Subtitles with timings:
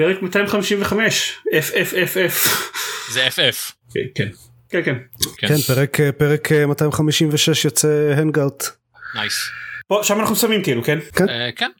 [0.00, 2.34] פרק 255 F F F F.
[3.12, 3.72] זה FF.
[3.94, 4.28] כן כן
[4.68, 4.96] כן כן.
[5.36, 8.64] כן, פרק, אה, פרק אה, 256 יוצא hangout.
[9.14, 9.34] נייס.
[9.88, 11.70] פה שם אנחנו שמים כאילו כן אה, כן.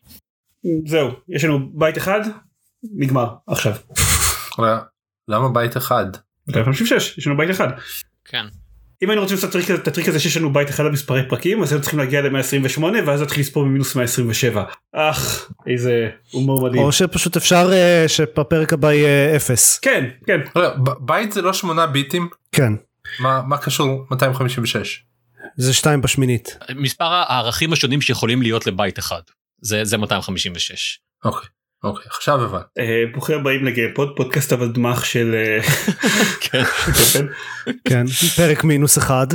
[0.87, 2.21] זהו יש לנו בית אחד
[2.83, 3.73] נגמר עכשיו.
[5.29, 6.07] למה בית אחד?
[6.49, 7.69] 256 יש לנו בית אחד.
[8.25, 8.47] כן.
[9.03, 11.83] אם היינו רוצים לעשות את הטריק הזה- שיש לנו בית אחד למספרי פרקים אז היינו
[11.83, 14.65] צריכים להגיע ל-128 ואז להתחיל לספור ממינוס 127.
[14.95, 16.83] אך איזה הומור מדהים.
[16.83, 19.79] או שפשוט אפשר אה, שבפרק הבא יהיה אפס.
[19.79, 22.29] כן כן רגע, ב- בית זה לא שמונה ביטים?
[22.53, 22.73] כן,
[23.21, 25.05] מה מה קשור 256?
[25.57, 26.57] זה שתיים בשמינית.
[26.77, 29.21] מספר הערכים השונים שיכולים להיות לבית אחד.
[29.63, 30.99] זה זה 256.
[31.25, 31.49] אוקיי
[31.85, 32.65] אוקיי עכשיו הבנתי.
[32.79, 35.63] אה, ברוכים הבאים לגיימפוד פודקאסט המדמח של אה,
[36.41, 36.63] כן.
[37.85, 38.07] כן.
[38.37, 39.27] פרק מינוס אחד.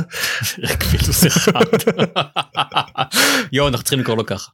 [0.62, 1.92] רק מינוס אחד.
[3.52, 4.50] יואו אנחנו צריכים לקרוא לו ככה.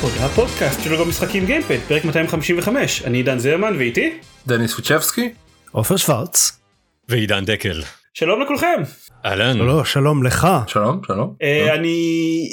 [0.00, 5.32] לגיימפוד הפודקאסט של גם משחקים גיימפד פרק 255 אני עידן זרמן ואיתי דניס פוצ'בסקי?
[5.72, 6.60] עופר שוורץ.
[7.08, 7.82] ועידן דקל.
[8.14, 8.82] שלום לכולכם
[9.26, 9.58] אהלן.
[9.58, 10.48] לא, לא, שלום לך.
[10.66, 11.34] שלום שלום.
[11.42, 12.48] אה, אני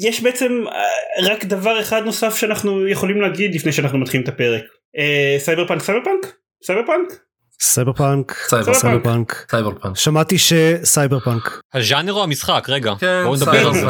[0.00, 4.62] יש בעצם אה, רק דבר אחד נוסף שאנחנו יכולים להגיד לפני שאנחנו מתחילים את הפרק
[4.98, 7.18] אה, Cyberpunk Cyberpunk Cyberpunk
[7.60, 8.34] Cyberpunk.
[8.48, 9.46] Cyber Cyberpunk.
[9.50, 9.96] Cyberpunk.
[9.96, 11.60] שמעתי שסייבר פאנק.
[11.74, 12.92] הז'אנר או המשחק רגע.
[13.00, 13.86] כן בואו נדבר על זה.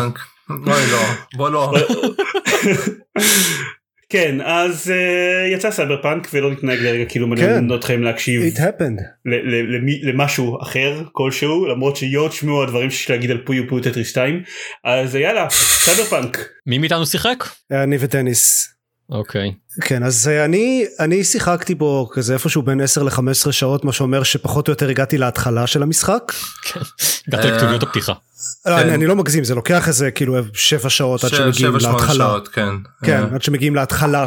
[0.48, 0.66] פאנק.
[0.68, 0.98] אוי לא
[1.36, 1.72] בוא לא.
[4.10, 9.02] כן אז אה, יצא סייבר פאנק ולא נתנהג לרגע כאילו מעניין אתכם להקשיב It happened.
[9.24, 13.82] ל- ל- למי- למשהו אחר כלשהו למרות שיו תשמעו הדברים שיש להגיד על Puyo Puyo
[13.82, 14.42] Tetris 2
[14.84, 17.44] אז יאללה סייבר פאנק מי מאיתנו שיחק?
[17.72, 18.68] אני וטניס.
[19.10, 19.52] אוקיי.
[19.80, 23.20] כן אז אה, אני אני שיחקתי בו כזה איפשהו בין 10 ל-15
[23.52, 26.32] שעות מה שאומר שפחות או יותר הגעתי להתחלה של המשחק.
[26.62, 26.80] כן.
[27.28, 28.12] הגעת לכתוביות הפתיחה.
[28.66, 32.14] לא, אני, אני לא מגזים זה לוקח איזה כאילו 7 שעות עד שמגיעים להתחלה.
[32.14, 32.68] שעות כן.
[33.04, 34.24] כן אה, עד שמגיעים להתחלה.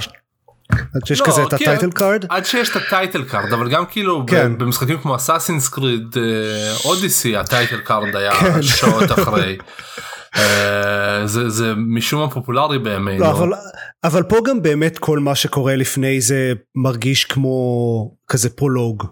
[0.95, 2.25] עד שיש לא, כזה את כי- ה title card.
[2.29, 4.57] עד שיש את ה title card אבל גם כאילו ב- כן.
[4.57, 6.15] במשחקים כמו Assassin's Creed
[6.85, 8.61] Odyssey ה title card היה כן.
[8.61, 9.57] שעות אחרי.
[10.35, 13.19] אה, זה זה משום מה פופולרי בימינו.
[13.23, 13.49] לא, אבל,
[14.03, 17.51] אבל פה גם באמת כל מה שקורה לפני זה מרגיש כמו
[18.27, 19.03] כזה פרולוג.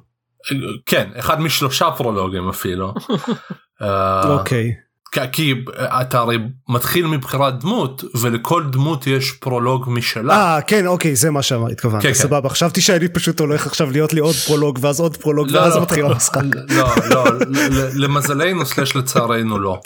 [0.86, 2.94] כן אחד משלושה פרולוגים אפילו.
[3.82, 4.72] אה, אוקיי.
[4.72, 4.89] כי-
[5.32, 6.38] כי אתה הרי
[6.70, 10.34] מתחיל מבחירת דמות ולכל דמות יש פרולוג משלה.
[10.56, 12.14] אה כן אוקיי זה מה שהתכוונת כן, כן.
[12.14, 15.76] סבבה חשבתי שאני פשוט הולך עכשיו להיות לי עוד פרולוג ואז עוד פרולוג לא, ואז
[15.76, 15.82] לא.
[15.82, 16.42] מתחיל המשחק.
[16.70, 19.80] לא לא ל- ל- למזלנו slash לצערנו לא.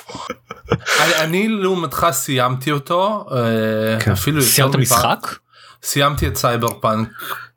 [0.72, 4.12] אני- אני לעומתך סיימתי אותו אה, כן.
[4.12, 5.36] אפילו סיימת משחק?
[5.84, 7.10] סיימתי את סייבר פאנק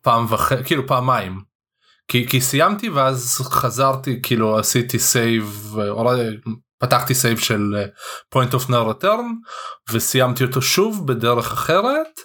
[0.03, 1.41] פעם וחצי כאילו פעמיים.
[2.09, 5.75] כי, כי סיימתי ואז חזרתי כאילו עשיתי save
[6.79, 7.85] פתחתי save של אה,
[8.35, 9.25] point of no return
[9.93, 12.21] וסיימתי אותו שוב בדרך אחרת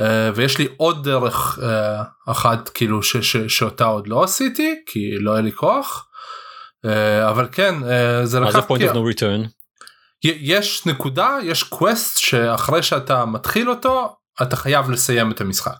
[0.00, 5.18] אה, ויש לי עוד דרך אה, אחת כאילו ש, ש, שאותה עוד לא עשיתי כי
[5.20, 6.08] לא היה לי כוח
[7.28, 7.74] אבל כן
[8.24, 9.48] זה מה לקח זה point of no return?
[10.22, 15.78] יש נקודה יש קווסט שאחרי שאתה מתחיל אותו אתה חייב לסיים את המשחק.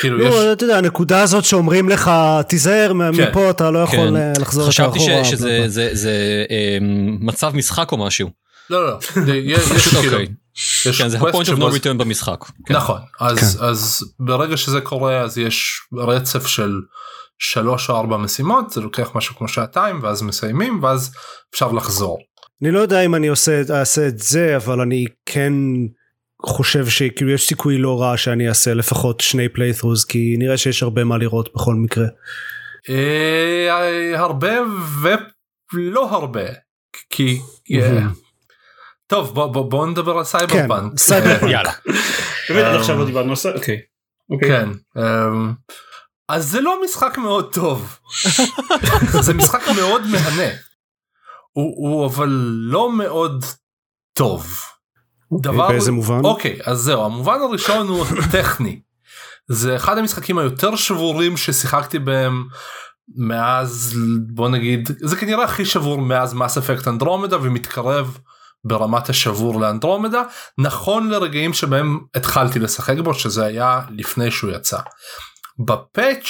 [0.00, 2.10] כאילו יש לא, אתה יודע הנקודה הזאת שאומרים לך
[2.48, 2.98] תיזהר כן.
[3.30, 4.16] מפה אתה לא יכול כן.
[4.16, 5.24] אה, לחזור חשבתי אחורה.
[5.24, 8.30] ש- שזה זה- זה אמ, מצב משחק או משהו.
[8.70, 10.26] לא לא זה- יש כאילו אוקיי.
[10.86, 12.44] יש כן זה ה-point of no זה- return במשחק.
[12.66, 12.74] כן.
[12.74, 16.72] נכון אז אז ברגע שזה קורה אז יש רצף של
[17.38, 21.12] שלוש או ארבע משימות זה לוקח משהו כמו שעתיים ואז מסיימים ואז
[21.54, 22.18] אפשר לחזור.
[22.62, 25.52] אני לא יודע אם אני עושה אעשה את זה אבל אני כן
[26.46, 31.04] חושב שכאילו יש סיכוי לא רע שאני אעשה לפחות שני פליית'רוז כי נראה שיש הרבה
[31.04, 32.06] מה לראות בכל מקרה.
[32.88, 34.52] אה, הרבה
[35.72, 36.44] ולא הרבה
[37.10, 37.40] כי
[37.72, 38.00] אה,
[39.06, 40.98] טוב בוא בוא בוא נדבר על סייבר כן, punk.
[40.98, 41.50] Cyber אה.
[41.50, 41.72] יאללה.
[42.48, 43.80] באמת עכשיו לא דיברנו על זה אוקיי.
[44.30, 44.48] אוקיי.
[44.48, 44.68] כן.
[46.28, 47.98] אז זה לא משחק מאוד טוב.
[49.20, 50.52] זה משחק מאוד מהנה.
[51.52, 52.28] הוא, הוא אבל
[52.70, 53.44] לא מאוד
[54.12, 54.73] טוב.
[55.32, 56.20] דבר באיזה מובן?
[56.24, 58.80] אוקיי אז זהו המובן הראשון הוא טכני.
[59.48, 62.44] זה אחד המשחקים היותר שבורים ששיחקתי בהם
[63.16, 63.94] מאז
[64.34, 68.18] בוא נגיד זה כנראה הכי שבור מאז מס אפקט אנדרומדה ומתקרב
[68.64, 70.22] ברמת השבור לאנדרומדה
[70.58, 74.78] נכון לרגעים שבהם התחלתי לשחק בו שזה היה לפני שהוא יצא.
[75.66, 76.26] בפאץ'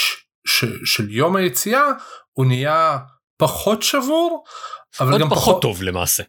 [0.47, 1.85] ש, של יום היציאה
[2.32, 2.99] הוא נהיה
[3.37, 4.44] פחות שבור
[5.00, 6.23] אבל עוד גם פחות טוב למעשה.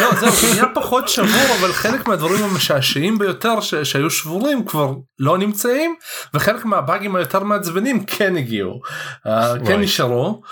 [0.00, 4.92] לא זהו זה נהיה פחות שבור אבל חלק מהדברים המשעשעים ביותר ש- שהיו שבורים כבר
[5.18, 5.94] לא נמצאים
[6.34, 8.80] וחלק מהבאגים היותר מעצבנים כן הגיעו
[9.26, 9.30] uh,
[9.66, 9.80] כן.
[9.80, 10.42] נשארו.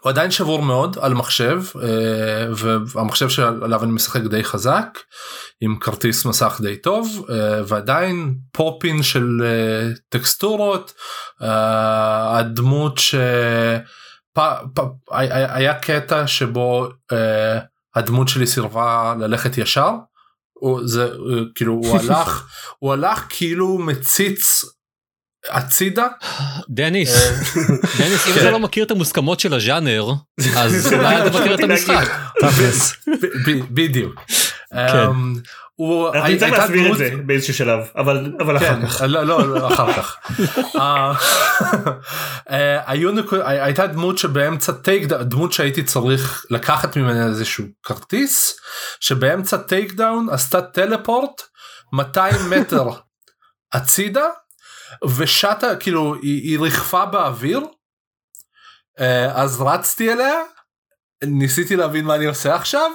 [0.00, 1.78] הוא עדיין שבור מאוד על מחשב uh,
[2.94, 4.98] והמחשב שעליו אני משחק די חזק
[5.60, 7.32] עם כרטיס מסך די טוב uh,
[7.68, 9.28] ועדיין פופין של
[10.08, 10.92] טקסטורות
[11.40, 13.14] הדמות ש...
[14.34, 14.40] פ,
[14.74, 14.80] פ,
[15.10, 16.88] היה היה קטע שבו
[17.94, 19.90] הדמות שלי סירבה ללכת ישר.
[20.52, 22.46] הוא, זה הוא, כאילו הוא הלך
[22.78, 24.64] הוא הלך כאילו מציץ
[25.50, 26.06] הצידה
[26.70, 27.30] דניס, אה,
[27.98, 28.40] דניס, אם כן.
[28.40, 30.12] אתה לא מכיר את המוסכמות של הז'אנר,
[30.56, 32.08] אז אולי אתה מכיר את המשחק.
[32.40, 32.92] תכלס.
[33.08, 34.20] ב- ב- בדיוק.
[35.88, 39.00] הוא- אנחנו נצטרך להסביר את זה באיזשהו שלב אבל אבל אחר כן, כך.
[39.06, 40.16] לא, לא, לא, אחר כך.
[40.80, 41.12] אה,
[42.50, 43.10] אה, היו
[43.44, 48.56] הי- הייתה דמות שבאמצע takedown, דמות שהייתי צריך לקחת ממנה איזשהו כרטיס,
[49.00, 51.42] שבאמצע takedown עשתה teleport
[51.92, 52.84] 200 מטר
[53.74, 54.26] הצידה,
[55.16, 57.60] ושטה, כאילו, היא היא ריחפה באוויר,
[59.00, 60.34] אה, אז רצתי אליה,
[61.24, 62.90] ניסיתי להבין מה אני עושה עכשיו,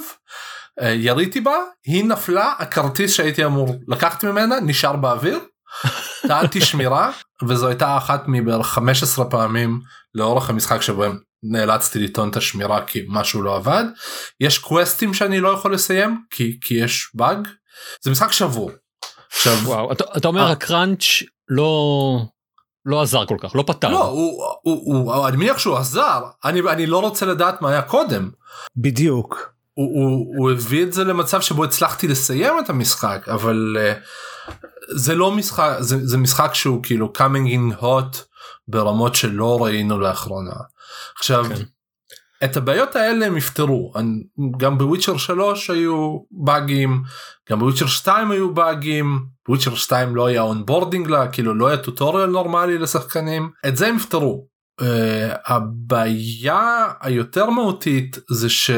[0.81, 5.39] יריתי בה, היא נפלה, הכרטיס שהייתי אמור לקחת ממנה נשאר באוויר,
[6.27, 7.11] טענתי שמירה,
[7.47, 9.79] וזו הייתה אחת מבערך 15 פעמים
[10.15, 13.83] לאורך המשחק שבהם נאלצתי לטעון את השמירה כי משהו לא עבד.
[14.39, 17.47] יש קווסטים שאני לא יכול לסיים כי, כי יש באג.
[18.03, 18.71] זה משחק שבור.
[19.31, 20.51] עכשיו, וואו, אתה- אתה אומר אה.
[20.51, 21.03] הקראנץ'
[21.49, 22.19] לא
[22.85, 23.89] לא עזר כל כך, לא פתר.
[23.89, 27.69] לא, הוא, הוא, הוא, הוא, אני מניח שהוא עזר, אני, אני לא רוצה לדעת מה
[27.71, 28.29] היה קודם.
[28.77, 29.49] בדיוק.
[29.77, 34.53] הוא, הוא, הוא הביא את זה למצב שבו הצלחתי לסיים את המשחק אבל uh,
[34.95, 38.17] זה לא משחק זה, זה משחק שהוא כאילו coming in hot
[38.67, 40.55] ברמות שלא ראינו לאחרונה.
[41.17, 41.63] עכשיו כן.
[42.43, 43.93] את הבעיות האלה הם יפתרו
[44.57, 47.03] גם ב-Witcher 3 היו באגים
[47.49, 52.29] גם ב-Witcher 2 היו באגים ב-Witcher 2 לא היה onboarding אה כאילו לא היה tutorial
[52.29, 54.47] נורמלי לשחקנים את זה הם יפתרו.
[54.81, 54.85] אה,
[55.45, 58.71] הבעיה היותר מהותית זה ש...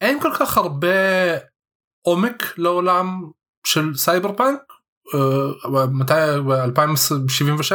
[0.00, 0.88] אין כל כך הרבה
[2.02, 3.30] עומק לעולם
[3.66, 4.60] של סייבר פאנק
[5.14, 6.14] אה, מתי
[6.48, 7.74] ב-2077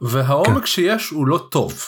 [0.00, 0.66] והעומק כן.
[0.66, 1.84] שיש הוא לא טוב.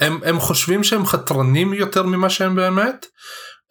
[0.00, 3.06] הם, הם, חושבים שהם חתרנים יותר ממה שהם באמת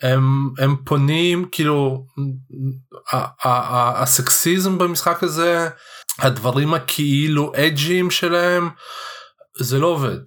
[0.02, 2.06] הם, הם פונים כאילו
[3.96, 5.70] הסקסיזם במשחק הזה
[6.20, 8.70] הדברים הכאילו אג'יים שלהם
[9.60, 10.20] זה לא עובד.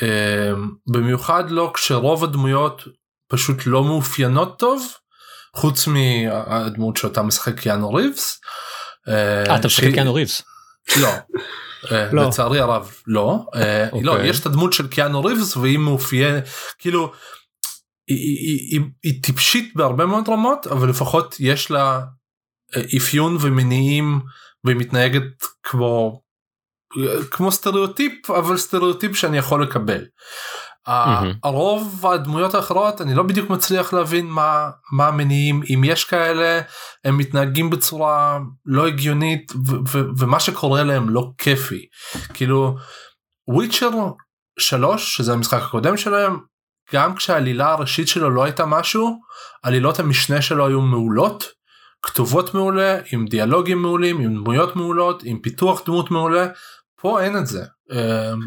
[0.00, 2.82] Um, במיוחד לא כשרוב הדמויות
[3.28, 4.86] פשוט לא מאופיינות טוב
[5.56, 8.40] חוץ מהדמות שאותה משחק קיאנו ריבס.
[9.08, 10.42] אה, אתה משחק קיאנו ריבס.
[10.96, 11.08] לא.
[11.92, 12.28] אה, לא.
[12.28, 13.44] לצערי הרב לא.
[13.54, 14.02] אה, אוקיי.
[14.02, 16.48] לא יש את הדמות של קיאנו ריבס והיא מאופיינת
[16.78, 17.12] כאילו
[18.08, 22.00] היא, טיפשית בהרבה מאוד רמות אבל לפחות יש לה
[22.76, 24.20] אה, אפיון ומניעים
[24.64, 25.22] והיא מתנהגת
[25.62, 26.20] כמו
[27.30, 30.04] כמו סטריאוטיפ אבל סטריאוטיפ שאני יכול לקבל.
[30.88, 31.32] מהמם.
[31.44, 36.60] הרוב הדמויות האחרות אני לא בדיוק מצליח להבין מה מה המניעים אם יש כאלה
[37.04, 41.86] הם מתנהגים בצורה לא הגיונית ו- ו- ומה שקורה להם לא כיפי
[42.34, 42.76] כאילו
[43.48, 43.90] וויצ'ר
[44.58, 46.38] 3 שזה המשחק הקודם שלהם
[46.92, 49.20] גם כשהעלילה הראשית שלו לא הייתה משהו
[49.62, 51.44] עלילות המשנה שלו היו מעולות
[52.02, 56.46] כתובות מעולה עם דיאלוגים מעולים עם דמויות מעולות עם פיתוח דמות מעולה
[57.00, 57.64] פה אין את זה.
[57.92, 57.96] אמ,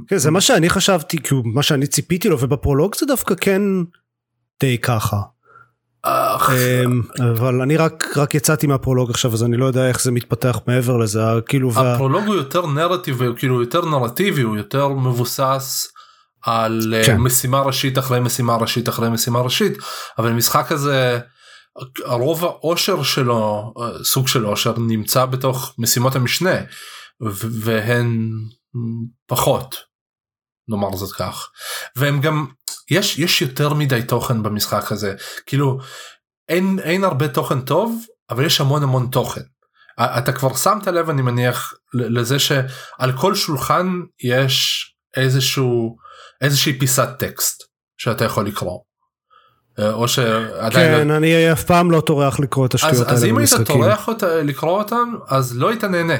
[0.07, 3.61] כן, זה מה שאני חשבתי, כאילו מה שאני ציפיתי לו, ובפרולוג זה דווקא כן
[4.59, 5.17] די ככה.
[6.05, 7.01] אמ,
[7.33, 10.97] אבל אני רק רק יצאתי מהפרולוג עכשיו אז אני לא יודע איך זה מתפתח מעבר
[10.97, 11.71] לזה כאילו.
[11.75, 15.87] הפרולוג הוא יותר נרטיב כאילו יותר נרטיבי הוא יותר מבוסס
[16.45, 17.17] על אה, כן.
[17.17, 19.77] משימה ראשית אחרי משימה ראשית אחרי משימה ראשית
[20.17, 21.19] אבל המשחק הזה
[22.05, 26.55] הרוב האושר שלו אה, סוג של אושר נמצא בתוך משימות המשנה
[27.61, 28.29] והן
[29.27, 29.75] פחות
[30.67, 31.49] נאמר זאת כך
[31.95, 32.45] והם גם
[32.91, 35.15] יש יש יותר מדי תוכן במשחק הזה
[35.45, 35.79] כאילו
[36.49, 39.41] אין אין הרבה תוכן טוב אבל יש המון המון תוכן.
[39.99, 43.87] אתה כבר שמת לב אני מניח לזה שעל כל שולחן
[44.23, 44.85] יש
[45.17, 45.97] איזשהו
[46.41, 47.63] איזושהי פיסת טקסט
[47.97, 48.79] שאתה יכול לקרוא.
[49.79, 53.33] אה, או שעדיין כן אני אף פעם לא טורח לקרוא את השטויות אז, אז האלה
[53.33, 53.67] אם היית.
[53.67, 56.17] טורח אותה, לקרוא אותם אז לא היית נהנה.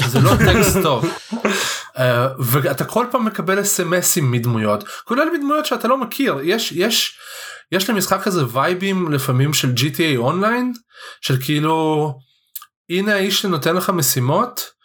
[0.00, 1.04] זה לא טקסט טוב.
[1.96, 2.00] uh,
[2.38, 7.18] ואתה כל פעם מקבל אסמסים מדמויות כולל מדמויות שאתה לא מכיר יש יש
[7.72, 10.72] יש למשחק הזה וייבים לפעמים של GTA אונליין
[11.20, 12.12] של כאילו
[12.90, 14.75] הנה האיש שנותן לך משימות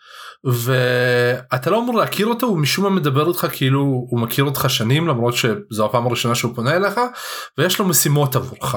[0.44, 5.08] ואתה לא אמור להכיר אותו הוא משום מה מדבר איתך כאילו הוא מכיר אותך שנים
[5.08, 7.00] למרות שזו הפעם הראשונה שהוא פונה אליך
[7.58, 8.76] ויש לו משימות עבורך.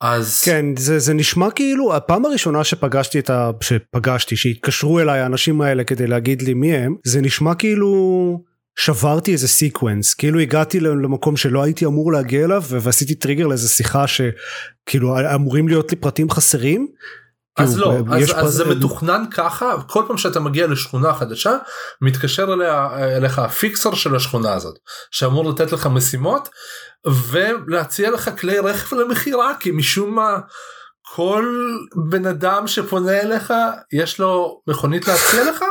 [0.00, 3.50] אז כן זה זה נשמע כאילו הפעם הראשונה שפגשתי את ה...
[3.60, 9.48] שפגשתי שהתקשרו אליי האנשים האלה כדי להגיד לי מי הם זה נשמע כאילו שברתי איזה
[9.48, 15.68] sequence כאילו הגעתי למקום שלא הייתי אמור להגיע אליו ועשיתי טריגר לאיזה שיחה שכאילו אמורים
[15.68, 16.88] להיות לי פרטים חסרים.
[17.58, 21.56] אז כאילו, לא, אז, אז זה מתוכנן ככה, כל פעם שאתה מגיע לשכונה חדשה,
[22.00, 24.78] מתקשר אליה, אליך הפיקסר של השכונה הזאת,
[25.10, 26.48] שאמור לתת לך משימות,
[27.30, 30.38] ולהציע לך כלי רכב למכירה, כי משום מה,
[31.14, 31.46] כל
[32.08, 33.52] בן אדם שפונה אליך,
[33.92, 35.64] יש לו מכונית להציע לך,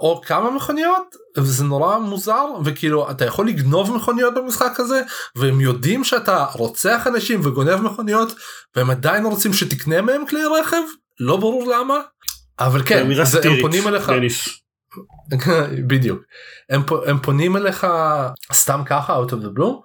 [0.00, 5.02] או כמה מכוניות, וזה נורא מוזר, וכאילו, אתה יכול לגנוב מכוניות במשחק הזה,
[5.36, 8.34] והם יודעים שאתה רוצח אנשים וגונב מכוניות,
[8.76, 10.82] והם עדיין רוצים שתקנה מהם כלי רכב
[11.20, 12.00] לא ברור למה
[12.60, 14.12] אבל כן זה, הם פונים אליך.
[15.88, 16.22] בדיוק
[16.70, 17.86] הם, הם פונים אליך
[18.52, 19.82] סתם ככה out of the blue.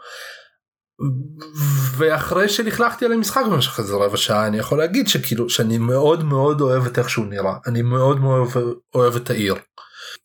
[1.97, 6.61] ואחרי שלכלכתי על המשחק במשך איזה רבע שעה אני יכול להגיד שכאילו שאני מאוד מאוד
[6.61, 9.55] אוהב את איך שהוא נראה אני מאוד מאוד אוהב, אוהב את העיר.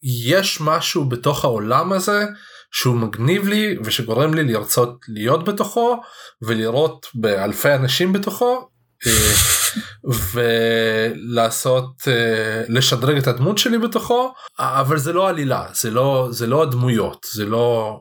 [0.02, 2.26] יש משהו בתוך העולם הזה
[2.72, 6.00] שהוא מגניב לי ושגורם לי לרצות להיות בתוכו
[6.42, 8.68] ולראות באלפי אנשים בתוכו
[9.06, 9.34] אה,
[10.34, 16.62] ולעשות אה, לשדרג את הדמות שלי בתוכו אבל זה לא עלילה זה לא זה לא
[16.62, 18.00] הדמויות זה לא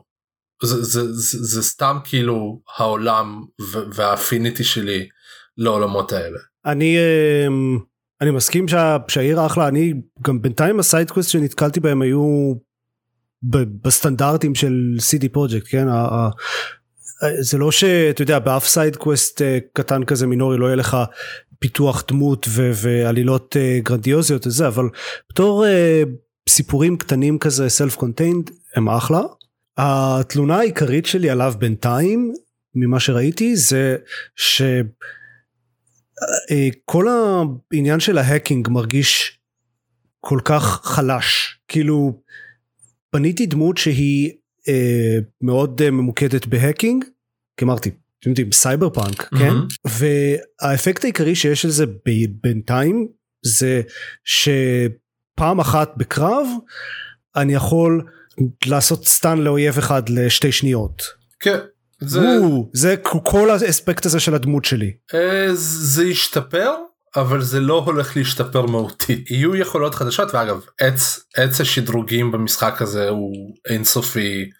[0.62, 3.44] זה, זה, זה, זה סתם כאילו העולם
[3.94, 5.08] וה affinity שלי
[5.56, 6.38] לעולמות האלה.
[6.66, 7.78] אני אמ,
[8.20, 12.54] אני מסכים שה, שהעיר אחלה אני גם בינתיים ה sidequest שנתקלתי בהם היו
[13.82, 15.86] בסטנדרטים של CD Projekt כן
[17.40, 20.96] זה לא שאתה יודע באף sidequest אה, קטן כזה מינורי לא יהיה לך
[21.58, 24.84] פיתוח דמות ועלילות אה, גרנדיוזיות וזה אבל
[25.30, 26.02] בתור אה,
[26.48, 29.20] סיפורים קטנים כזה self contained הם אחלה.
[29.78, 32.34] התלונה העיקרית שלי עליו בינתיים
[32.74, 33.96] ממה שראיתי זה
[34.36, 34.62] ש...
[36.50, 37.06] אה, כל
[37.72, 39.38] העניין של ה hacking מרגיש
[40.20, 42.22] כל כך חלש כאילו
[43.12, 44.32] בניתי דמות שהיא
[44.68, 47.04] אה, מאוד אה, ממוקדת ב hacking
[47.56, 49.66] כי אמרתי אתם יודעים סייבר פאנק כן מהמם.
[50.60, 53.08] והאפקט העיקרי שיש לזה ב- בינתיים
[53.42, 53.82] זה
[54.24, 56.46] שפעם אחת בקרב
[57.36, 58.02] אני יכול
[58.66, 61.02] לעשות stun לאויב אחד לשתי שניות.
[61.40, 61.58] כן.
[62.00, 64.92] זה, וואו, זה כל האספקט הזה של הדמות שלי.
[65.14, 66.74] אה, זה ישתפר
[67.16, 73.08] אבל זה לא הולך להשתפר מהותית יהיו יכולות חדשות ואגב עץ עץ השדרוגים במשחק הזה
[73.08, 74.50] הוא אינסופי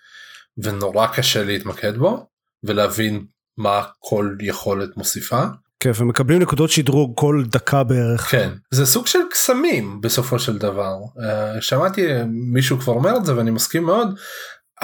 [0.59, 2.26] ונורא קשה להתמקד בו
[2.64, 3.25] ולהבין
[3.59, 5.45] מה כל יכולת מוסיפה.
[5.80, 8.21] כן, ומקבלים נקודות שדרוג כל דקה בערך.
[8.21, 13.37] כן זה סוג של קסמים בסופו של דבר uh, שמעתי מישהו כבר אומר את זה
[13.37, 14.09] ואני מסכים מאוד.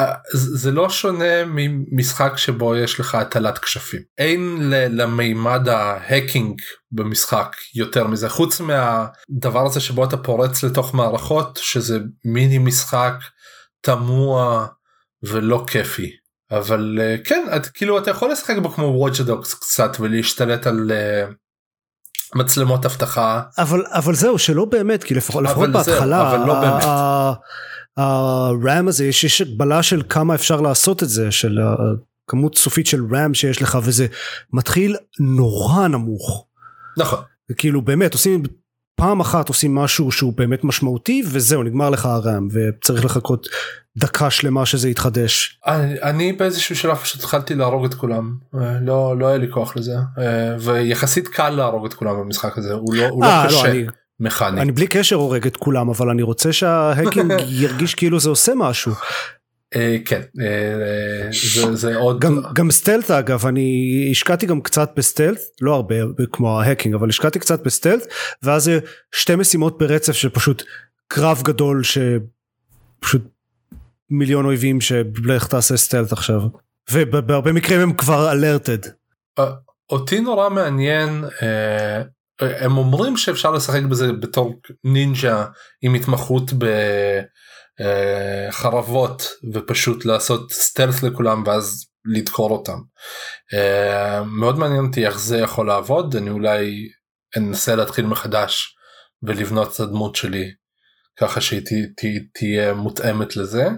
[0.01, 4.01] Uh, זה לא שונה ממשחק שבו יש לך הטלת כשפים.
[4.19, 6.61] אין למימד ההקינג
[6.93, 8.29] במשחק יותר מזה.
[8.29, 13.15] חוץ מהדבר הזה שבו אתה פורץ לתוך מערכות שזה מיני משחק
[13.81, 14.67] תמוה
[15.23, 16.11] ולא כיפי.
[16.51, 21.35] אבל uh, כן את, כאילו אתה יכול לשחק בו כמו וואטשדוקס קצת ולהשתלט על uh,
[22.35, 23.43] מצלמות אבטחה.
[23.59, 26.85] אבל אבל זהו שלא באמת כי לפחות, לפחות אבל זהו, בהתחלה אבל לא באמת.
[27.97, 31.59] הרם הזה יש, יש הגבלה של כמה אפשר לעשות את זה של
[32.27, 34.07] כמות סופית של רם שיש לך וזה
[34.53, 36.47] מתחיל נורא נמוך.
[36.97, 37.19] נכון
[37.57, 38.43] כאילו באמת עושים
[38.97, 43.49] פעם אחת עושים משהו שהוא באמת משמעותי וזהו נגמר לך הרם וצריך לחכות
[43.97, 45.61] דקה שלמה שזה יתחדש.
[45.67, 49.77] אני, אני באיזשהו שלב פשוט התחלתי להרוג את כולם אה, לא לא היה לי כוח
[49.77, 53.71] לזה אה, ויחסית קל להרוג את כולם במשחק הזה הוא לא, הוא לא אה, קשה
[53.71, 53.87] אני,
[54.21, 54.61] מכני.
[54.61, 58.93] אני בלי קשר הורג את כולם אבל אני רוצה שההקינג ירגיש כאילו זה עושה משהו.
[59.77, 65.02] אה, כן אה, זה, זה עוד גם גם stealth אגב אני השקעתי גם קצת ב
[65.02, 65.95] stealth לא הרבה
[66.33, 68.07] כמו ה hacking אבל השקעתי קצת ב stealth
[68.43, 68.71] ואז
[69.15, 70.63] שתי משימות ברצף שפשוט
[71.09, 73.23] קרב גדול שפשוט
[74.11, 76.41] מיליון אויבים שלך תעשה stealth עכשיו
[76.93, 78.79] ובהרבה מקרים הם כבר alerted.
[79.91, 82.03] אותי נורא מעניין אה,
[82.59, 85.45] הם אומרים שאפשר לשחק בזה בתור נינג'ה
[85.83, 86.51] עם התמחות
[88.51, 89.23] בחרבות
[89.55, 92.79] ופשוט לעשות סטלס לכולם ואז לדקור אותם.
[93.55, 96.89] אה, מאוד מעניין אותי איך זה יכול לעבוד אני אולי
[97.37, 98.77] אנסה להתחיל מחדש
[99.23, 100.51] ולבנות את הדמות שלי
[101.21, 103.69] ככה שהיא תה- תה- תהיה מותאמת לזה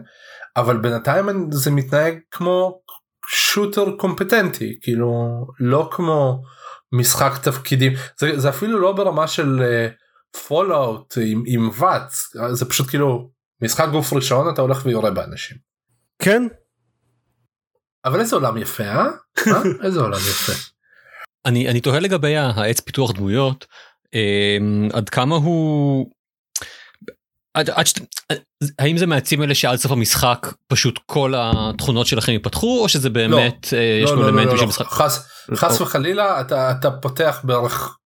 [0.57, 2.81] אבל בינתיים זה מתנהג כמו
[3.27, 5.13] שוטר קומפטנטי כאילו
[5.61, 6.43] לא כמו
[6.93, 9.63] משחק תפקידים זה, זה אפילו לא ברמה של
[10.49, 13.31] Fallout עם, עם VATS זה פשוט כאילו
[13.63, 15.57] משחק גוף ראשון אתה הולך ויורה באנשים.
[16.19, 16.43] כן
[18.05, 19.07] אבל איזה עולם יפה אה?
[19.47, 19.63] אה?
[19.85, 20.53] איזה עולם יפה.
[21.47, 23.67] אני אני תוהה לגבי העץ פיתוח דמויות
[24.15, 24.59] אה,
[24.93, 26.11] עד כמה הוא.
[27.57, 27.99] עד, עד שת,
[28.79, 33.73] האם זה מעצים אלה שעד סוף המשחק פשוט כל התכונות שלכם ייפתחו או שזה באמת
[33.73, 34.87] לא, אה, יש לא, לא, אלמנטים לא, של לא, משחק.
[34.87, 37.97] חס, חס או- וחלילה אתה, אתה פותח בערך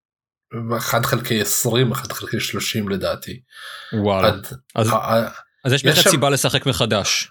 [0.79, 3.41] 1 חלקי 20 1 חלקי 30 לדעתי.
[4.03, 4.29] וואלה.
[4.29, 5.29] עד, אז, ה-
[5.65, 7.29] אז יש באמת שם- סיבה לשחק מחדש.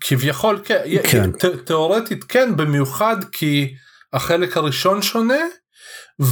[0.00, 1.32] כביכול כן, כן.
[1.32, 3.74] ת, תאורטית כן במיוחד כי
[4.12, 5.40] החלק הראשון שונה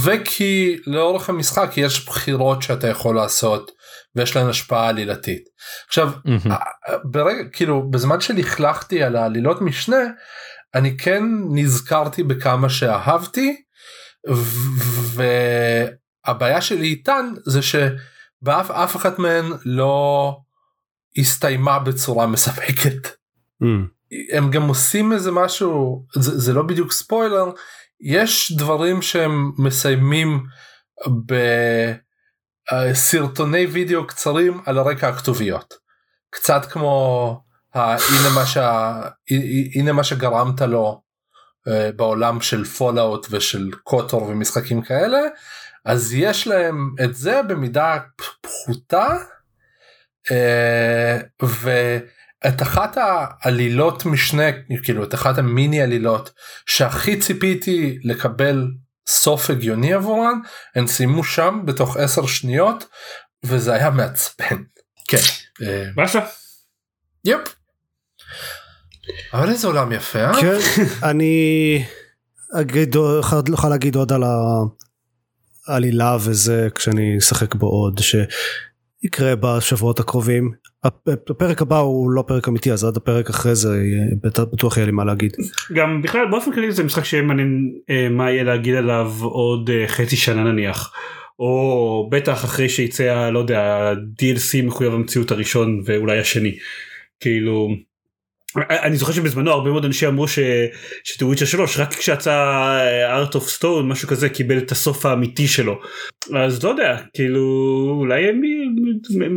[0.03, 3.71] וכי לאורך המשחק יש בחירות שאתה יכול לעשות
[4.15, 5.43] ויש להן השפעה עלילתית.
[5.87, 6.55] עכשיו מהמם.
[7.03, 9.97] ברגע כאילו בזמן שלכלכתי על העלילות משנה
[10.75, 13.61] אני כן נזכרתי בכמה שאהבתי
[16.25, 20.37] והבעיה שלי איתן זה שבאף אף אחת מהן לא
[21.17, 23.07] הסתיימה בצורה מספקת.
[23.63, 23.87] אמ,
[24.33, 27.51] הם גם עושים איזה משהו זה, זה לא בדיוק ספוילר
[28.01, 30.43] יש דברים שהם מסיימים
[32.71, 35.73] בסרטוני וידאו קצרים על הרקע הכתוביות.
[36.29, 37.39] קצת כמו
[37.73, 39.01] הנה מה שה,
[39.75, 41.01] הנה מה שגרמת לו
[41.67, 45.19] אה, בעולם של Fallout ושל KOTOR ומשחקים כאלה
[45.85, 47.97] אז יש להם את זה במידה
[48.41, 49.17] פחותה
[50.31, 54.43] אה, ואת אחת העלילות משנה
[54.83, 56.33] כאילו את אחת המיני עלילות
[56.65, 58.67] שהכי ציפיתי לקבל
[59.07, 60.39] סוף הגיוני עבורן
[60.75, 62.85] הם סיימו שם בתוך 10 שניות
[63.43, 64.63] וזה היה מעצבן.
[65.07, 65.17] כן.
[65.61, 66.19] אה, באסה.
[67.25, 67.55] יפ.
[69.33, 70.41] אבל איזה עולם יפה אה?
[70.41, 70.57] כן
[71.09, 71.85] אני
[72.61, 74.23] אגיד אחד לא יכול להגיד עוד על
[75.67, 77.99] העלילה וזה כשאני אשחק בו עוד
[79.03, 80.51] שיקרה בשבועות הקרובים
[80.83, 84.77] הפ- הפרק הבא הוא לא פרק אמיתי אז עד הפרק אחרי זה יהיה- בטח- בטוח
[84.77, 85.31] יהיה לי מה להגיד
[85.73, 89.87] גם בכלל באופן כללי זה משחק שיהיה מעניין אה, מה יהיה להגיד עליו עוד אה,
[89.87, 90.93] חצי שנה נניח.
[91.39, 96.55] או בטח אחרי שיצא לא יודע ה-DLC מחויב המציאות הראשון ואולי השני.
[97.19, 97.69] כאילו
[98.69, 100.39] אני זוכר שבזמנו הרבה מאוד אנשים אמרו ש-
[101.03, 105.79] שטוויצ'ר 3 רק כשיצא אה, art of stone משהו כזה קיבל את הסוף האמיתי שלו
[106.37, 107.41] אז לא יודע כאילו
[107.99, 108.41] אולי הם-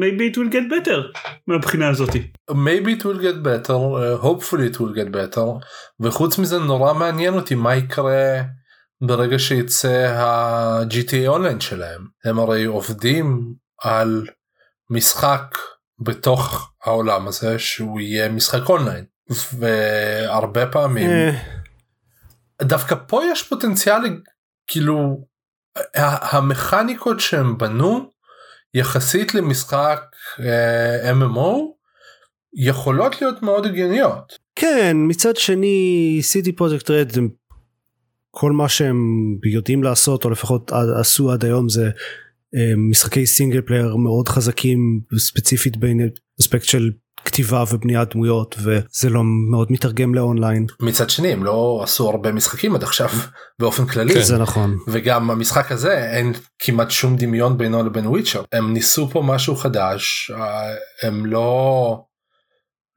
[0.00, 2.30] maybe it will get better מהבחינה הזאתי.
[2.50, 5.66] maybe it will get better uh, hopefully it will get better
[6.00, 8.42] וחוץ מזה נורא מעניין אותי מה יקרה
[9.00, 13.40] ברגע שיצא ה-GTA אונליין שלהם הם הרי עובדים
[13.82, 14.26] על
[14.90, 15.56] משחק
[15.98, 19.04] בתוך העולם הזה שהוא יהיה משחק אונליין
[19.58, 21.30] והרבה פעמים אה,
[22.62, 24.20] דווקא פה יש פוטנציאל
[24.66, 25.24] כאילו
[26.04, 28.10] המכניקות שהם בנו
[28.74, 30.00] יחסית למשחק
[30.40, 31.76] אה, MMO
[32.54, 34.38] יכולות להיות מאוד הגיוניות.
[34.54, 37.12] כן מצד שני סיטי פרויקט רד
[38.30, 38.96] כל מה שהם
[39.52, 41.90] יודעים לעשות או לפחות עשו עד היום זה
[42.76, 46.08] משחקי single player מאוד חזקים ספציפית בין
[46.40, 46.90] אספקט של
[47.26, 50.66] כתיבה ובניית דמויות וזה לא מאוד מתרגם לאונליין.
[50.80, 53.08] מצד שני הם לא עשו הרבה משחקים עד עכשיו
[53.60, 54.14] באופן כללי.
[54.14, 54.22] כן.
[54.22, 54.76] זה נכון.
[54.88, 58.42] וגם המשחק הזה אין כמעט שום דמיון בינו לבין Witcher.
[58.52, 62.00] הם ניסו פה משהו חדש אה, הם לא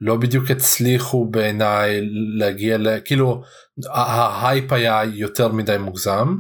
[0.02, 2.00] לא בדיוק הצליחו בעיניי
[2.38, 2.88] להגיע ל...
[3.06, 3.42] כאילו
[3.90, 6.36] ההייפ היה יותר מדי מוגזם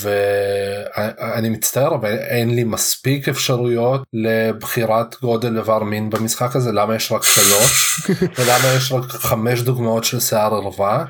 [0.00, 7.12] ואני מצטער אבל אין לי מספיק אפשרויות לבחירת גודל איבר מין במשחק הזה למה יש
[7.12, 8.00] רק שלוש
[8.38, 11.04] ולמה יש רק חמש דוגמאות של שיער ערווה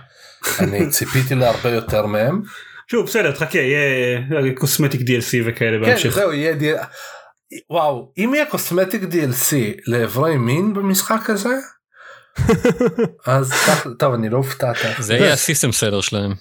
[0.58, 2.42] אני ציפיתי להרבה יותר מהם.
[2.90, 4.20] שוב בסדר תחכה יהיה
[4.56, 6.14] cosmetic DLC וכאלה כן בהמשך.
[6.14, 6.82] זהו יהיה.
[7.70, 11.54] וואו אם יהיה cosmetic DLC לאיברי מין במשחק הזה
[13.26, 13.52] אז
[13.98, 14.76] טוב אני לא הופתעת.
[14.98, 16.34] זה יהיה הסיסטם סדר שלהם.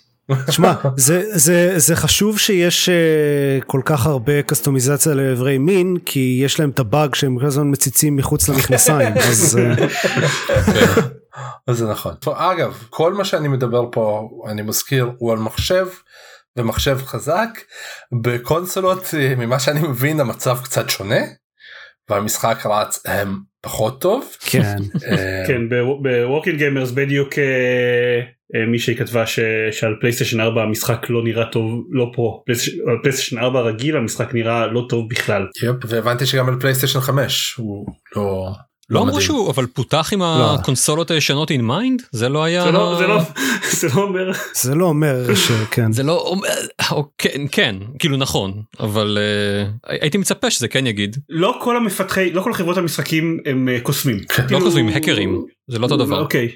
[0.49, 6.59] שמע זה זה זה חשוב שיש uh, כל כך הרבה קסטומיזציה לאיברי מין כי יש
[6.59, 9.81] להם את הבאג שהם כל הזמן מציצים מחוץ למכנסיים אז uh,
[11.67, 12.13] אז זה נכון.
[12.35, 15.87] אגב כל מה שאני מדבר פה אני מזכיר הוא על מחשב
[16.57, 17.49] ומחשב חזק
[18.21, 21.21] בקונסולות אה, ממה שאני מבין המצב קצת שונה
[22.09, 24.25] והמשחק רץ הם פחות טוב.
[24.49, 24.75] כן
[25.11, 25.61] אה, כן
[26.27, 28.19] בווקינג גיימרס בדיוק אה,
[28.55, 29.39] אה, מישהי כתבה ש-
[29.71, 34.33] שעל פלייסטיישן 4 המשחק לא נראה טוב לא פה פלייסטיישן- על פלייסטיישן 4 רגיל המשחק
[34.33, 35.47] נראה לא טוב בכלל.
[35.63, 38.49] יפ, והבנתי שגם על פלייסטיישן 5 הוא לא
[38.89, 39.21] לא אמרו מדהים.
[39.21, 40.53] שהוא אבל פותח עם לא.
[40.53, 43.21] הקונסולות הישנות in mind זה לא היה זה לא זה לא
[43.71, 45.91] זה לא אומר זה לא אומר שכן.
[45.91, 46.49] זה לא אומר
[46.91, 49.17] אוקיי, כן כאילו נכון אבל
[49.87, 53.79] אה, הייתי מצפה שזה כן יגיד לא כל המפתחי לא כל חברות המשחקים הם אה,
[53.83, 54.17] קוסמים.
[54.17, 56.49] לא כאילו- כותבים hackers זה לא אותו דבר אוקיי.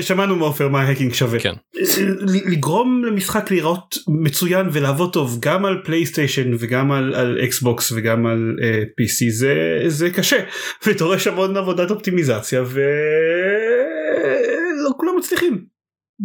[0.00, 1.40] שמענו מעופר מה ה hacking שווה.
[1.40, 1.52] כן.
[2.46, 8.56] לגרום למשחק להיראות מצוין ולעבוד טוב גם על פלייסטיישן וגם על, על אקסבוקס וגם על
[8.58, 8.62] uh,
[9.02, 9.54] PC זה
[9.86, 10.36] זה קשה
[10.86, 12.84] ודורש המון עבודת אופטימיזציה ולא
[14.96, 15.64] כולם מצליחים.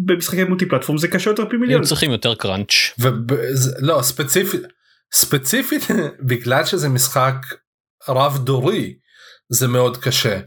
[0.06, 1.80] במשחקי מולטי פלטפורם זה קשה יותר פי מיליון.
[1.82, 4.62] הם צריכים יותר קראנץ' וזה- לא ספציפית
[5.14, 5.88] ספציפית
[6.30, 7.36] בגלל שזה משחק
[8.10, 8.94] רב דורי
[9.50, 10.40] זה מאוד קשה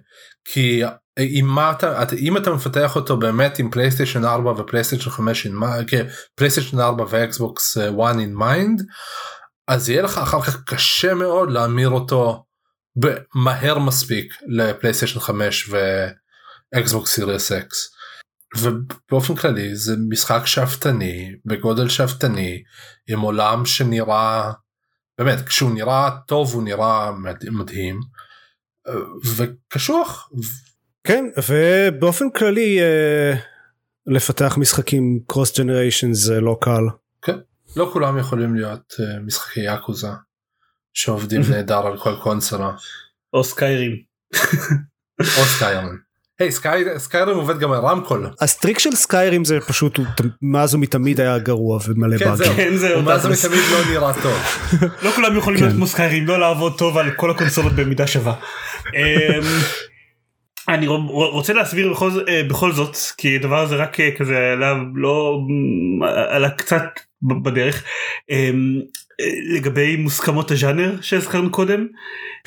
[0.44, 0.82] כי
[1.18, 6.06] אם, אתה, אם אתה מפתח אותו באמת עם פלייסטיישן 4 ופלייסטיישן 5 in mind, כן,
[6.34, 8.82] פלייסטיישן 4 ואקסבוקס 1 in mind
[9.68, 12.44] אז יהיה לך אחר כך קשה מאוד להמיר אותו
[13.00, 15.70] ב- מהר מספיק לפלייסטיישן 5
[16.74, 17.90] ואקסבוקס סירייס אקס.
[18.56, 22.62] ובאופן כללי זה משחק שאפתני בגודל שאפתני
[23.08, 24.52] עם עולם שנראה
[25.18, 28.00] באמת כשהוא נראה טוב הוא נראה מד- מדהים
[28.88, 28.92] אה,
[29.36, 30.30] וקשוח
[31.06, 33.34] כן ובאופן כללי אה,
[34.06, 36.82] לפתח משחקים cross generation זה לא קל.
[37.76, 40.08] לא כולם יכולים להיות אה, משחקי יאקוזה
[40.92, 42.70] שעובדים נהדר על כל קונסולה
[43.32, 43.96] או סקיירים.
[45.38, 45.96] או סקיירם.
[46.38, 48.30] היי סקי- סקיירם עובד גם על רמקול.
[48.40, 49.98] ה streak של סקיירים זה פשוט
[50.42, 52.36] מאז ומתמיד היה גרוע ומלא כן, באגים.
[52.44, 52.54] זהו.
[52.56, 52.98] כן זהו.
[52.98, 53.44] ומאז תכלס.
[53.44, 54.38] מתמיד לא נראה טוב.
[55.02, 55.64] לא כולם יכולים כן.
[55.66, 58.34] להיות כמו סקיירים לא לעבוד טוב על כל הקונסולות במידה שווה.
[60.68, 65.40] אני רוצה להסביר בכל, אה, בכל זאת כי הדבר הזה רק אה, כזה עלה לא
[65.48, 67.00] מ, עלה קצת
[67.42, 67.84] בדרך.
[68.30, 68.80] אמ,
[69.20, 71.86] אה, לגבי מוסכמות הז'אנר שהזכרנו קודם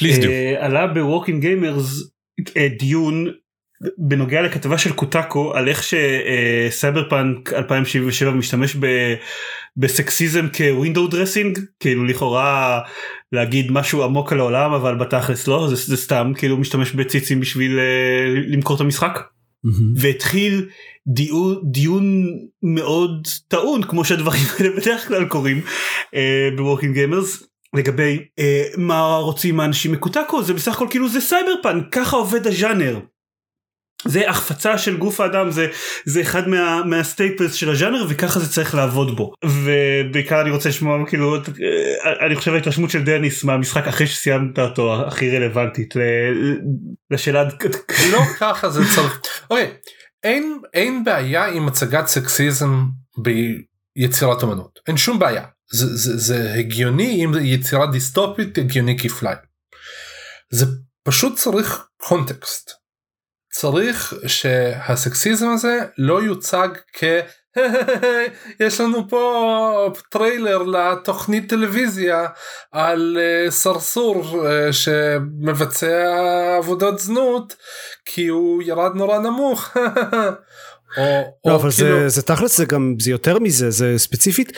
[0.04, 2.12] אה, עלה בווקינג גיימרס
[2.80, 3.28] דיון
[3.98, 8.86] בנוגע לכתבה של קוטקו על איך שסייבר פאנק 2077 משתמש ב,
[9.78, 12.80] בסקסיזם כ window dressing כאילו לכאורה
[13.32, 17.80] להגיד משהו עמוק על העולם אבל בתכלס לא זה, זה סתם כאילו משתמש בציצים בשביל
[17.80, 19.20] אה, למכור את המשחק
[19.64, 19.94] מהמם.
[19.98, 20.70] והתחיל
[21.08, 22.26] דיון, דיון
[22.64, 25.62] מאוד טעון כמו שהדברים האלה בדרך כלל קורים
[26.16, 27.44] אה, בווקינג גיימרס
[27.76, 32.48] לגבי אה, מה רוצים האנשים מקוטקו זה בסך הכל כאילו זה סייבר פאנק ככה עובד
[32.48, 33.00] הז'אנר.
[34.08, 35.68] זה החפצה של גוף האדם זה
[36.06, 40.70] זה אחד מה, מה staples של הז'אנר וככה זה צריך לעבוד בו ובעיקר אני רוצה
[40.70, 45.94] לשמוע כאילו אה, אני חושב ההתרשמות של דניס מהמשחק אחרי שסיימת אותו הכי רלוונטית
[47.12, 47.44] לשאלה
[48.12, 49.22] לא ככה זה צריך.
[49.50, 49.74] אוקיי,
[50.24, 52.86] אין, אין בעיה עם הצגת סקסיזם
[53.18, 54.80] ביצירת אמנות.
[54.88, 55.44] אין שום בעיה.
[55.72, 59.38] זה, זה, זה הגיוני אם יצירה דיסטופית הגיוני כפליים.
[60.50, 60.66] זה
[61.04, 62.72] פשוט צריך קונטקסט.
[63.60, 67.04] צריך שהסקסיזם הזה לא יוצג כ...
[68.66, 72.26] יש לנו פה טריילר לתוכנית טלוויזיה
[72.72, 77.56] על uh, סרסור uh, שמבצע עבודות זנות
[78.06, 79.70] כי הוא ירד נורא נמוך.
[80.98, 81.04] או,
[81.46, 84.52] לא, או אבל כאילו, זה, זה תכלס זה גם זה יותר מזה זה ספציפית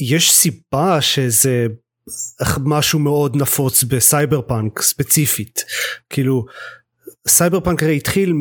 [0.00, 1.66] יש סיבה שזה
[2.64, 5.64] משהו מאוד נפוץ בסייבר פאנק ספציפית
[6.10, 6.44] כאילו
[7.28, 8.32] סייבר פאנק הרי התחיל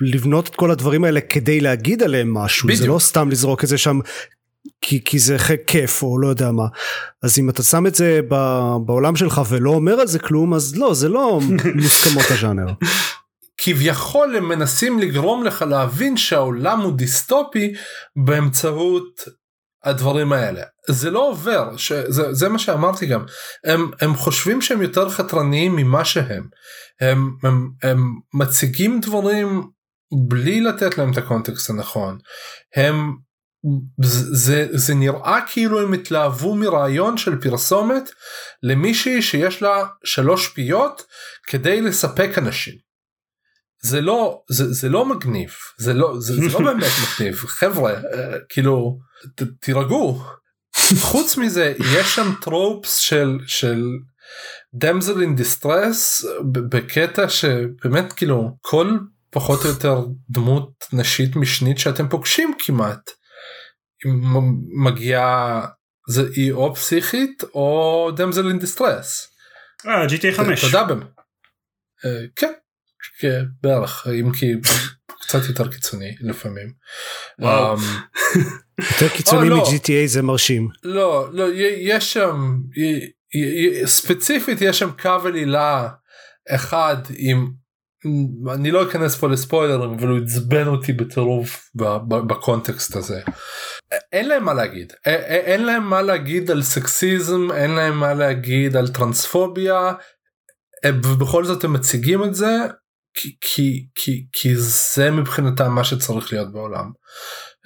[0.00, 2.94] מלבנות את כל הדברים האלה כדי להגיד עליהם משהו זה בדיוק.
[2.94, 3.98] לא סתם לזרוק את זה שם
[4.80, 6.66] כי, כי זה כיף או לא יודע מה
[7.22, 10.76] אז אם אתה שם את זה ב- בעולם שלך ולא אומר על זה כלום אז
[10.76, 11.40] לא זה לא
[11.82, 12.66] מוסכמות הז'אנר.
[13.58, 17.72] כביכול הם מנסים לגרום לך להבין שהעולם הוא דיסטופי
[18.16, 19.20] באמצעות
[19.88, 20.62] הדברים האלה.
[20.88, 23.24] זה לא עובר שזה זה מה שאמרתי גם.
[23.64, 26.48] הם הם חושבים שהם יותר חתרניים ממה שהם.
[27.00, 29.62] הם הם, הם מציגים דברים
[30.28, 32.18] בלי לתת להם את הקונטקסט הנכון.
[32.76, 33.16] הם
[34.02, 38.10] זה, זה, זה נראה כאילו הם התלהבו מרעיון של פרסומת
[38.62, 41.02] למישהי שיש לה שלוש פיות
[41.46, 42.74] כדי לספק אנשים.
[43.82, 45.50] זה לא זה, זה לא מגניב.
[45.78, 47.36] זה לא זה, זה לא באמת מגניב.
[47.36, 48.98] חבר'ה אה, כאילו
[49.34, 50.22] ת, תירגעו
[51.00, 53.82] חוץ מזה יש שם טרופס של של
[54.74, 58.98] דמזל אין דיסטרס בקטע שבאמת כאילו כל
[59.30, 63.10] פחות או יותר דמות נשית משנית שאתם פוגשים כמעט
[64.84, 65.66] מגיעה
[66.08, 69.28] זה היא או פסיכית או דמזל אין דיסטרס.
[69.86, 71.00] אה GTA 5 תודה בם.
[72.04, 72.52] אה, כן,
[73.20, 74.46] כן, בערך אם כי
[75.28, 76.72] קצת יותר קיצוני לפעמים.
[77.38, 77.74] וואו.
[77.74, 77.80] אמ,
[78.92, 79.56] יותר קיצוני לא.
[79.56, 80.68] מ-GTA זה מרשים.
[80.82, 81.44] לא לא
[81.78, 82.58] יש שם
[83.84, 85.88] ספציפית יש שם קו עלילה
[86.50, 87.50] אחד עם
[88.54, 91.70] אני לא אכנס פה לספוילרים אבל הוא עצבן אותי בטירוף
[92.08, 93.20] בקונטקסט הזה.
[94.12, 98.88] אין להם מה להגיד אין להם מה להגיד על סקסיזם אין להם מה להגיד על
[98.88, 99.92] טרנספוביה
[100.86, 102.56] ובכל זאת הם מציגים את זה
[103.20, 106.90] כי, כי, כי, כי זה מבחינתם מה שצריך להיות בעולם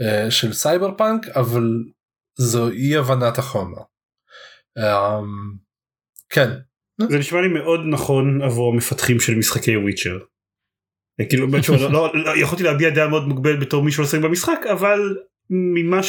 [0.01, 1.63] אה, של סייבר פאנק אבל
[2.39, 3.79] זו אי הבנת החומר.
[4.79, 5.53] אמ,
[6.31, 6.51] כן
[7.11, 10.19] זה נשמע לי מאוד נכון עבור המפתחים של משחקי וויצ'ר.
[11.29, 14.59] כאילו באמת שהוא לא, לא, לא יכולתי להביע דעה מאוד מוגבלת בתור מישהו עוסק במשחק
[14.73, 15.17] אבל
[15.51, 16.01] ממה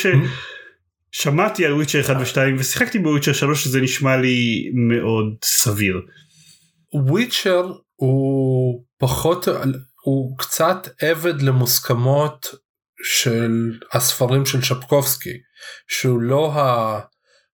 [1.14, 6.02] ששמעתי על וויצ'ר 1 ו2 ושיחקתי בוויצ'ר 3 זה נשמע לי מאוד סביר.
[6.94, 9.48] וויצ'ר הוא פחות
[10.04, 12.48] הוא קצת עבד למוסכמות
[13.04, 15.38] של הספרים של שפקובסקי
[15.88, 16.54] שהוא לא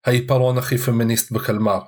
[0.06, 1.80] העיפרון הכי פמיניסט בקלמר.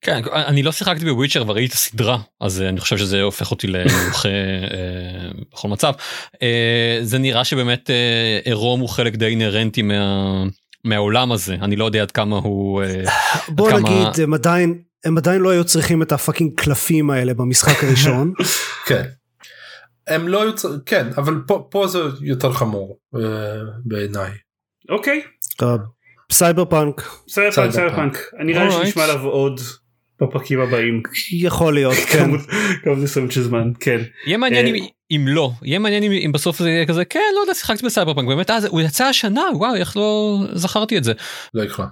[0.00, 4.28] כן אני לא שיחקתי בוויצ'ר וראיתי את הסדרה אז אני חושב שזה הופך אותי למומחה
[4.28, 5.92] אה, בכל מצב
[6.42, 10.44] אה, זה נראה שבאמת אה, עירום הוא חלק די אינהרנטי מה,
[10.84, 12.82] מהעולם הזה אני לא יודע עד כמה הוא
[13.48, 13.80] בוא כמה...
[13.80, 18.32] נגיד הם עדיין הם עדיין לא היו צריכים את ה fucking קלפים האלה במשחק הראשון.
[18.88, 19.04] כן.
[20.06, 22.98] הם לא יוצא כן אבל פה פה זה יותר חמור
[23.84, 24.30] בעיניי.
[24.88, 25.22] אוקיי.
[26.32, 27.08] סייבר פאנק.
[27.28, 28.18] סייבר פאנק סייבר פאנק.
[28.44, 29.60] נראה לי שנשמע עליו עוד
[30.22, 31.02] בפרקים הבאים.
[31.32, 32.30] יכול להיות כן.
[32.84, 34.00] כמה מסוימת של זמן כן.
[34.26, 34.74] יהיה מעניין
[35.10, 38.28] אם לא יהיה מעניין אם בסוף זה יהיה כזה כן לא יודע שיחקתי בסייבר פאנק
[38.28, 41.12] באמת אז הוא יצא השנה וואו איך לא זכרתי את זה.
[41.54, 41.86] לא יקרה.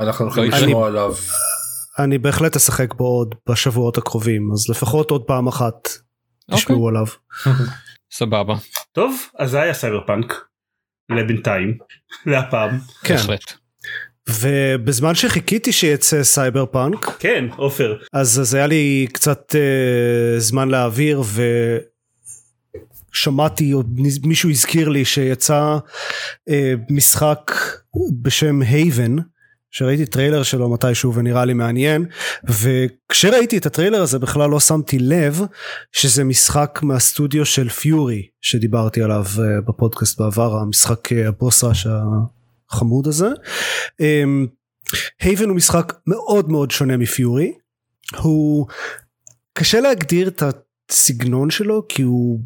[0.00, 1.14] אנחנו הולכים לשמוע עליו.
[1.98, 5.88] אני בהחלט אשחק בו עוד בשבועות הקרובים אז לפחות עוד פעם אחת
[6.54, 7.06] תשמעו עליו.
[8.18, 8.54] סבבה.
[8.92, 10.44] טוב אז זה היה סייבר פאנק.
[11.10, 11.78] לבינתיים.
[12.26, 12.78] להפעם.
[13.04, 13.16] כן.
[14.28, 19.56] ובזמן שחיכיתי שיצא סייבר פאנק כן עופר אז, אז היה לי קצת uh,
[20.38, 21.22] זמן להעביר
[23.12, 23.86] ושמעתי עוד
[24.22, 25.78] מישהו הזכיר לי שיצא
[26.50, 26.52] uh,
[26.90, 27.52] משחק
[28.22, 29.16] בשם הייבן
[29.70, 32.06] שראיתי טריילר שלו מתישהו ונראה לי מעניין
[32.44, 35.40] וכשראיתי את הטריילר הזה בכלל לא שמתי לב
[35.92, 41.86] שזה משחק מהסטודיו של Furi שדיברתי עליו uh, בפודקאסט בעבר המשחק uh, ה boss rush
[42.70, 43.28] החמוד הזה.
[45.20, 47.52] הייבן um, הוא משחק מאוד מאוד שונה מ Furi
[48.16, 48.66] הוא
[49.52, 50.42] קשה להגדיר את
[50.90, 52.40] הסגנון שלו כי הוא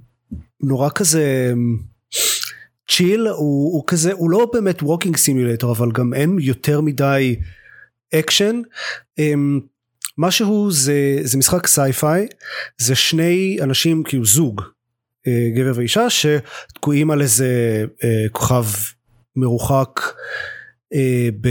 [0.62, 1.52] נורא כזה
[2.96, 7.36] chill הוא, הוא כזה הוא לא באמת walking simulator אבל גם אין יותר מדי
[8.14, 8.60] אקשן
[9.20, 9.60] אמ,
[10.18, 12.26] משהו זה זה משחק sci-fi
[12.78, 14.66] זה שני אנשים כאילו זוג אה,
[15.56, 18.64] גבר ואישה שתקועים על איזה אה, כוכב
[19.36, 20.00] מרוחק
[20.94, 21.48] אה, ב...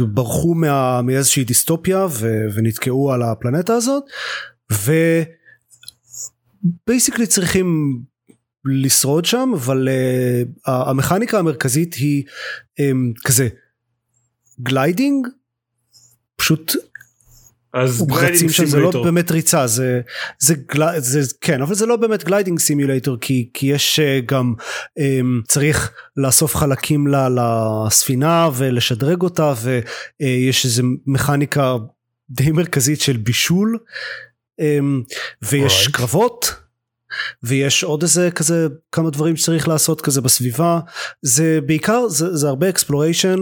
[0.00, 1.02] ברחו מה...
[1.02, 2.44] מאיזושהי דיסטופיה ו...
[2.54, 4.02] ונתקעו על הפלנטה הזאת
[6.86, 7.98] ו basically צריכים
[8.66, 12.24] לשרוד שם אבל אה, המכניקה המרכזית היא
[12.80, 13.48] אמ, כזה
[14.60, 15.26] gliding?
[16.36, 16.76] פשוט
[17.74, 20.00] אז רצים שם זה לא באמת ריצה זה
[20.38, 20.54] זה,
[20.96, 24.54] זה זה כן אבל זה לא באמת gliding simulator כי כי יש אה, גם
[24.98, 31.76] um, צריך לאסוף חלקים לה, לספינה ולשדרג אותה ויש איזה מכניקה
[32.30, 33.78] די מרכזית של בישול
[34.60, 34.64] um,
[35.42, 35.92] ויש right.
[35.92, 36.65] קרבות
[37.42, 40.80] ויש עוד איזה כזה כמה דברים שצריך לעשות כזה בסביבה.
[41.22, 43.38] זה בעיקר זה, זה הרבה אקספלוריישן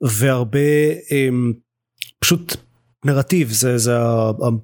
[0.00, 1.54] והרבה um,
[2.20, 2.56] פשוט
[3.04, 3.50] נרטיב.
[3.52, 3.96] זה זה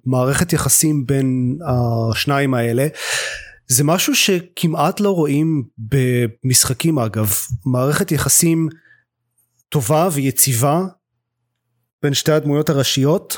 [0.07, 2.87] המערכת יחסים בין השניים האלה.
[3.69, 7.33] זה משהו שכמעט לא רואים במשחקים אגב.
[7.67, 8.69] מערכת יחסים
[9.69, 10.81] טובה ויציבה
[12.03, 13.37] בין שתי הדמויות הראשיות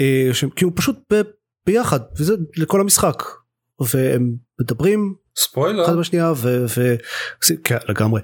[0.00, 1.20] אה, שהם כאילו פשוט ב,
[1.66, 3.22] ביחד וזה לכל המשחק
[3.80, 5.84] והם מדברים ספוילר.
[5.84, 6.94] אחד בשנייה ו, ו,
[7.64, 7.76] כן,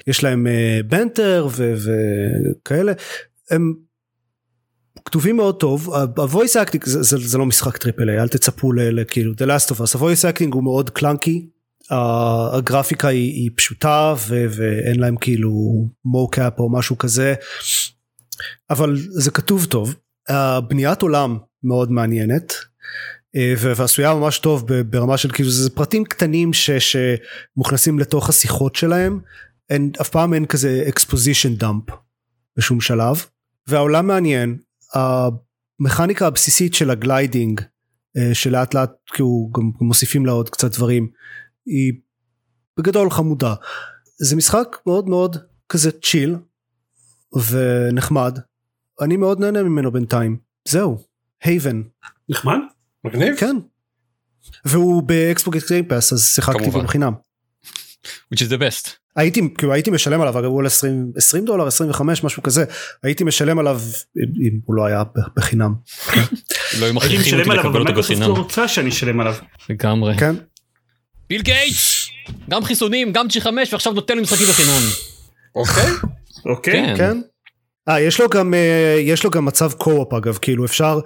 [0.07, 0.47] יש להם
[0.89, 2.93] banter ו, וכאלה
[3.51, 3.75] הם
[5.05, 5.95] כתובים מאוד טוב.
[6.17, 9.75] ה voice acting זה, זה, זה לא משחק triple A אל תצפו לכאילו The Last
[9.75, 9.99] of Us.
[9.99, 11.49] ה voice acting הוא מאוד clunky
[11.91, 15.53] הגרפיקה היא, היא פשוטה ו, ואין להם כאילו
[16.05, 17.35] mocap או משהו כזה.
[18.71, 19.95] אבל זה כתוב טוב.
[20.69, 22.53] בניית עולם מאוד מעניינת.
[22.53, 22.59] אה,
[23.59, 29.21] ועשויה ממש טוב ברמה של כאילו זה פרטים קטנים ש, שמוכנסים לתוך השיחות שלהם.
[29.71, 31.95] אין, אף פעם אין כזה exposition dump
[32.57, 33.25] בשום שלב.
[33.67, 34.59] והעולם מעניין
[34.95, 37.61] המכניקה הבסיסית של ה gliding
[38.17, 41.09] אה, שלאט לאט כאילו גם מוסיפים לה עוד קצת דברים
[41.67, 41.93] היא
[42.79, 43.55] בגדול חמודה.
[44.19, 45.37] זה משחק מאוד מאוד
[45.69, 46.37] כזה chill
[47.51, 48.39] ונחמד.
[49.01, 50.37] אני מאוד נהנה ממנו בינתיים.
[50.69, 50.99] זהו.
[51.43, 51.83] Haven
[52.29, 52.59] נחמד
[53.05, 53.37] מגניב.
[53.37, 53.57] כן.
[54.65, 56.71] והוא ב Xbox Game Pass אז שיחקתי.
[56.71, 57.13] בו בחינם.
[58.35, 58.91] which is the best.
[59.17, 62.65] הייתי כאילו הייתי משלם עליו אגב הוא על 20 20 דולר 25 משהו כזה
[63.03, 63.81] הייתי משלם עליו
[64.17, 65.75] אם הוא לא היה ב- בחינם
[66.81, 68.29] לא היו מכריחים אותי משלם עליו לקבל אבל אותו בחינם.
[68.29, 69.35] לא רוצה שאני אשלם עליו.
[69.71, 70.19] לגמרי.
[70.19, 70.35] כן
[71.29, 72.07] ביל גייטס!
[72.51, 74.83] גם חיסונים, גם G5 ועכשיו נותן לי משחקים בחינם.
[75.55, 75.91] אוקיי.
[76.51, 76.73] אוקיי.
[76.73, 76.95] כן.
[76.97, 77.21] כן.
[77.89, 81.01] אה יש לו גם אה, יש לו גם מצב co-op אגב כאילו אפשר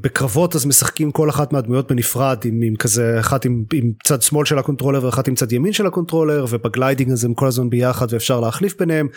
[0.00, 4.44] בקרבות אז משחקים כל אחת מהדמויות בנפרד עם, עם כזה אחת עם, עם צד שמאל
[4.44, 7.46] של ה controller ואחת עם צד ימין של ה controller וב gliding הזה הם כל
[7.46, 9.08] הזמן ביחד ואפשר להחליף ביניהם.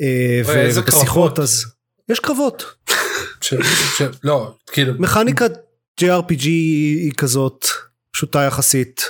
[0.00, 0.42] אה,
[0.74, 1.38] ובשיחות.
[1.38, 1.64] אז
[2.08, 2.64] יש קרבות
[3.40, 3.54] ש-
[3.98, 5.52] ש- לא כאילו מכניקת
[6.00, 7.66] JRPG היא כזאת
[8.12, 9.04] פשוטה יחסית.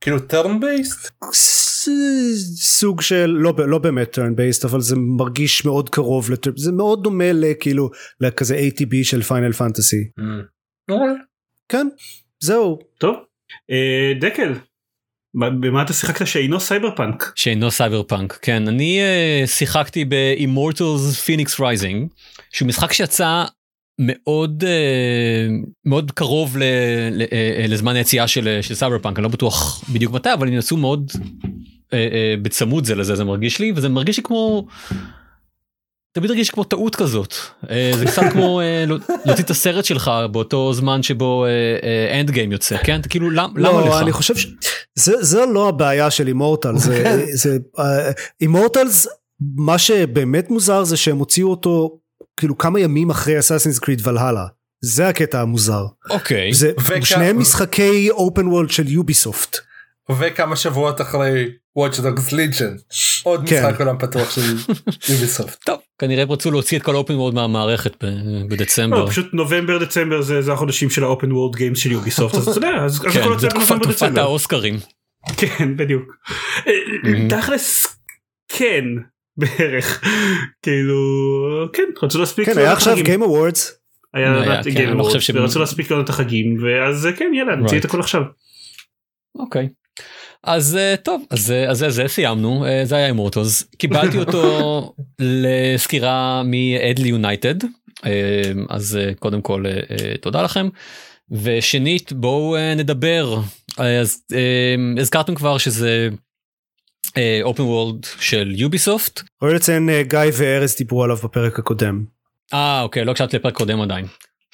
[0.00, 1.10] כאילו turn based.
[2.56, 7.02] סוג של לא, לא באמת turn based אבל זה מרגיש מאוד קרוב לט- זה מאוד
[7.02, 9.96] דומה לכאילו לכזה ATB של פיינל פנטסי
[11.68, 11.88] כן
[12.40, 13.14] זהו טוב.
[13.70, 14.52] אה, דקל.
[15.34, 17.32] מה- במה אתה שיחקת שאינו סייבר פאנק?
[17.36, 22.08] שאינו סייבר פאנק כן אני אה, שיחקתי ב- Immortals Fenyx Rising
[22.50, 23.44] שהוא משחק שיצא
[24.00, 26.62] מאוד אה, מאוד קרוב ל,
[27.12, 30.54] ל, אה, לזמן היציאה של, של סייבר פאנק אני לא בטוח בדיוק מתי אבל הם
[30.54, 31.12] יצאו מאוד
[31.88, 31.94] אה, אה,
[32.42, 34.66] בצמוד זה לזה זה מרגיש לי וזה מרגיש לי כמו.
[36.12, 37.32] תמיד הרגיש כמו טעות כזאת.
[37.64, 41.46] אה, זה קצת כמו לא- להוציא את הסרט שלך באותו זמן שבו
[42.20, 43.00] Endgame יוצא כן?
[43.08, 44.02] כאילו למ, למה לא, לך?
[44.02, 47.58] אני חושב שזה זה לא הבעיה של Immortal זה זה
[48.40, 49.06] Immortals
[49.56, 51.98] מה שבאמת מוזר זה שהם הוציאו אותו
[52.36, 54.46] כאילו כמה ימים אחרי Assassin's Creed Valhalla
[54.84, 55.84] זה הקטע המוזר.
[56.10, 56.54] אוקיי.
[56.54, 59.56] זה וכ- שניהם משחקי אופן וולד של Ubisoft
[60.18, 61.46] וכמה שבועות אחרי
[61.78, 62.82] Watch Dogs Legion
[63.22, 63.66] עוד כן.
[63.66, 64.40] משחק עולם פתוח של
[65.12, 65.64] Ubisoft.
[65.64, 68.04] טוב כנראה הם רצו להוציא את כל ה open world מהמערכת
[68.48, 69.04] בדצמבר.
[69.04, 72.66] לא, פשוט נובמבר דצמבר זה זה החודשים של האופן וורד גיימס של יוביסופט אז אתה
[72.66, 74.20] יודע אז כן, הכל זה יוצא תקופת בנובמבר תקופת דצמבר.
[74.20, 74.76] האוסקרים.
[75.36, 76.02] כן בדיוק.
[76.66, 76.72] אה,
[77.40, 77.86] תכלס
[78.48, 78.84] כן
[79.36, 80.00] בערך
[80.62, 80.96] כאילו
[81.72, 82.96] כן רצו להספיק כן היה עכשיו.
[82.96, 83.60] Game Awards
[84.14, 87.30] היה כן, Game אני לא חושב Awards, שהם- ורצו להספיק לעונת החגים ואז אה, כן
[87.34, 87.84] יאללה נוציא את.
[87.84, 88.22] הכל עכשיו.
[89.38, 89.68] אוקיי.
[90.44, 94.94] אז אה, טוב אז אה, אז זה זה סיימנו אה, זה היה אימורטוס קיבלתי אותו
[95.18, 97.54] לסקירה מאדלי יונייטד
[98.68, 99.64] אז קודם כל
[100.20, 100.68] תודה לכם.
[101.30, 103.40] ושנית בואו נדבר.
[103.78, 104.22] אז
[104.98, 106.08] הזכרתם כבר שזה
[107.42, 112.04] אופן וורלד של יוביסופט ראוי לציין גיא וארז דיברו עליו בפרק הקודם.
[112.54, 114.06] אה אוקיי לא הקשבתי לפרק קודם עדיין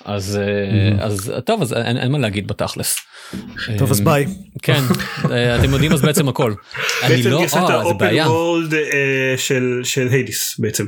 [0.04, 2.96] אז אה, אז טוב אז אין, אין מה להגיד בתכלס.
[3.78, 4.26] טוב אז אה, ביי
[4.62, 4.82] כן
[5.30, 6.54] אה, אתם יודעים אז בעצם הכל.
[7.02, 8.06] אני בעצם לא גרסת אה, זה האופן
[8.74, 10.84] אה, של של היידיס בעצם.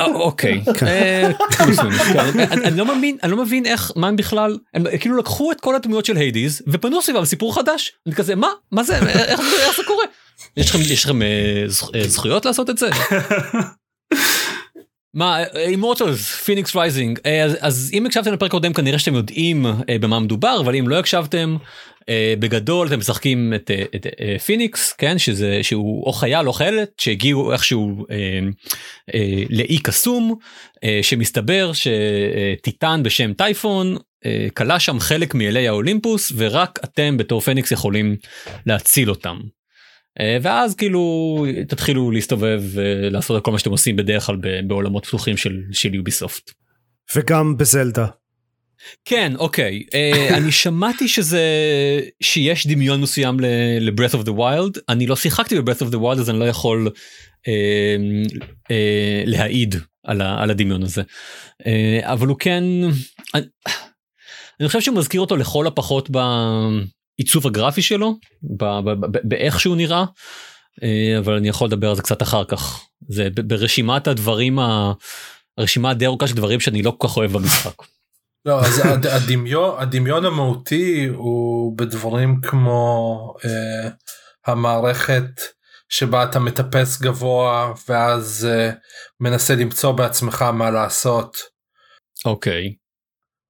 [0.00, 0.62] אה, אוקיי.
[0.86, 1.30] אה,
[1.66, 1.78] מינוס,
[2.12, 2.18] כן.
[2.52, 5.60] אני אני לא מאמין אני לא מבין איך מה הם בכלל הם כאילו לקחו את
[5.60, 7.92] כל הדמויות של Hades ובנו סביבם סיפור חדש.
[8.06, 8.96] אני כזה מה מה זה
[9.28, 9.40] איך
[9.76, 10.04] זה קורה.
[10.56, 11.26] יש לכם יש לכם אה,
[11.68, 12.90] זכ- אה, זכויות לעשות את זה.
[15.18, 17.18] מה Immortals Fenyx Rising
[17.60, 21.56] אז אם הקשבתם לפרק קודם כנראה שאתם יודעים אה, במה מדובר אבל אם לא הקשבתם
[22.08, 26.52] אה, בגדול אתם משחקים את, אה, את אה, Fenyx כן שזה שהוא או חייל או
[26.52, 28.16] חיילת שהגיעו איכשהו אה,
[29.14, 30.34] אה, לאי קסום
[30.84, 37.72] אה, שמסתבר שטיטן בשם טייפון אה, כלה שם חלק מאלי האולימפוס ורק אתם בתור פניקס
[37.72, 38.16] יכולים
[38.66, 39.38] להציל אותם.
[40.20, 45.06] אה, ואז כאילו תתחילו להסתובב ולעשות את כל מה שאתם עושים בדרך כלל ב- בעולמות
[45.06, 46.50] פתוחים של, של יוביסופט.
[47.16, 48.06] וגם בזלדה.
[49.04, 49.82] כן אוקיי.
[49.94, 51.42] אה, אני שמעתי שזה
[52.20, 53.40] שיש דמיון מסוים
[53.80, 54.80] ל-breath of the wild.
[54.88, 56.90] אני לא שיחקתי ב-breath of the wild אז אני לא יכול
[57.48, 57.96] אה,
[58.70, 61.02] אה, להעיד על, ה, על הדמיון הזה.
[61.66, 62.64] אה, אבל הוא כן
[63.34, 63.44] אני,
[64.60, 66.10] אני חושב שהוא מזכיר אותו לכל הפחות
[67.18, 68.14] בעיצוב הגרפי שלו
[69.24, 70.04] באיך שהוא נראה
[70.82, 74.58] אה, אבל אני יכול לדבר על זה קצת אחר כך זה ברשימת הדברים.
[75.58, 77.74] הרשימה הדי ארוכה של דברים שאני לא כל כך אוהב במשחק.
[78.44, 83.90] לא אז הד- הדמיון הדמיון המהותי הוא בדברים כמו אה,
[84.46, 85.24] המערכת
[85.88, 88.70] שבה אתה מטפס גבוה ואז אה,
[89.20, 91.36] מנסה למצוא בעצמך מה לעשות
[92.24, 92.62] אוקיי.
[92.66, 92.87] ולס-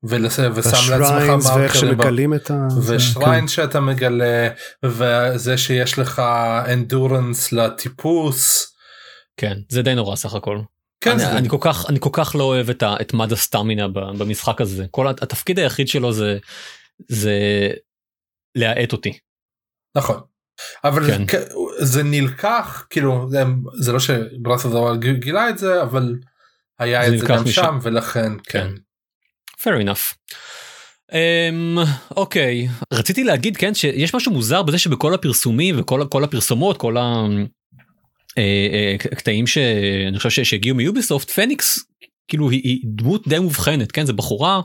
[0.05, 2.67] ושם לעצמך מרקרים ב- שמגלים את ה...
[2.87, 4.49] ושריין שאתה מגלה
[4.85, 6.23] וזה שיש לך
[6.73, 8.75] אנדורנס לטיפוס.
[9.37, 10.61] כן זה די נורא סך הכל.
[11.01, 13.33] כן, אני, זה- אני כל כך אני כל כך לא אוהב את, ה, את מד
[13.33, 16.39] הסטמינה במשחק הזה כל הת- התפקיד היחיד שלו זה
[17.09, 17.33] זה
[18.55, 19.19] להאט אותי.
[19.97, 20.21] נכון.
[20.85, 21.25] אבל כן.
[21.29, 21.43] כן.
[21.79, 23.43] זה נלקח כאילו זה,
[23.81, 24.67] זה לא שברס
[25.19, 26.15] גילה את זה אבל
[26.79, 27.51] היה זה את זה גם משם.
[27.53, 28.41] שם ולכן כן.
[28.45, 28.69] כן.
[29.63, 30.15] Fair enough.
[31.13, 31.81] Um,
[32.17, 36.97] אוקיי רציתי להגיד כן שיש משהו מוזר בזה שבכל הפרסומים וכל כל הפרסומות כל
[39.13, 41.85] הקטעים שאני חושב שהגיעו מיוביסופט פניקס
[42.29, 44.61] כאילו היא, היא דמות די מובחנת כן זה בחורה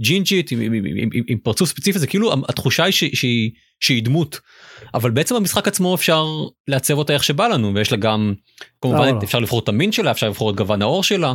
[0.00, 4.02] ג'ינג'ית עם, עם, עם, עם, עם פרצוף ספציפי זה כאילו התחושה היא שהיא, שהיא, שהיא
[4.02, 4.40] דמות
[4.94, 6.26] אבל בעצם במשחק עצמו אפשר
[6.68, 8.34] לעצב אותה איך שבא לנו ויש לה גם
[8.82, 11.34] כמובן אפשר לבחור את המין שלה אפשר לבחור את גוון העור שלה.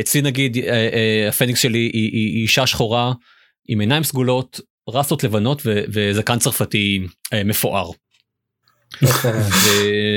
[0.00, 0.56] אצלי נגיד
[1.28, 3.12] הפניקס שלי היא, היא, היא אישה שחורה
[3.68, 7.06] עם עיניים סגולות רסות לבנות ו, וזקן צרפתי
[7.44, 7.90] מפואר.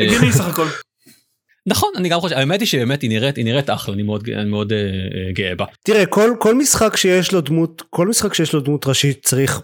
[0.05, 0.67] הגיוני סך הכל.
[1.67, 4.49] נכון אני גם חושב האמת היא שבאמת היא נראית היא נראית אחלה אני מאוד אני
[4.49, 4.75] מאוד uh,
[5.33, 5.65] גאה בה.
[5.83, 9.61] תראה כל כל משחק שיש לו דמות כל משחק שיש לו דמות ראשית צריך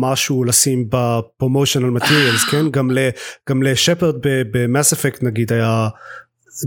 [0.00, 3.08] משהו לשים בפרומושנל מטריאלס כן גם ל,
[3.48, 5.88] גם לשפרד במאס אפקט נגיד היה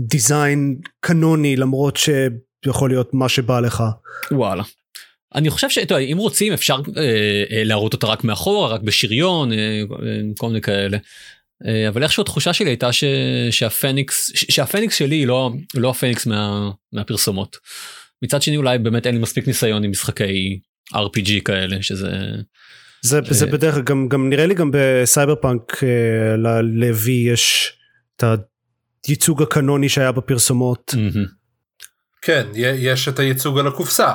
[0.00, 1.96] דיזיין קנוני למרות
[2.64, 3.82] שיכול להיות מה שבא לך.
[4.30, 4.62] וואלה.
[5.34, 7.02] אני חושב שאם רוצים אפשר אה,
[7.50, 10.98] אה, להראות אותה רק מאחורה רק בשריון אה, אה, כל מיני כאלה.
[11.66, 13.04] אה, אבל איכשהו התחושה שלי הייתה ש,
[13.50, 17.56] שה Fenyx שה Fenyx שלי היא לא לא ה Fenyx מה, מהפרסומות.
[18.22, 20.60] מצד שני אולי באמת אין לי מספיק ניסיון עם משחקי
[20.94, 22.10] RPG כאלה שזה.
[23.02, 27.72] זה, זה בדרך כלל גם, גם נראה לי גם בסייבר פאנק אה, ל-V יש
[28.16, 28.24] את
[29.06, 30.94] הייצוג הקנוני שהיה בפרסומות.
[32.22, 34.12] כן יש את הייצוג על הקופסה.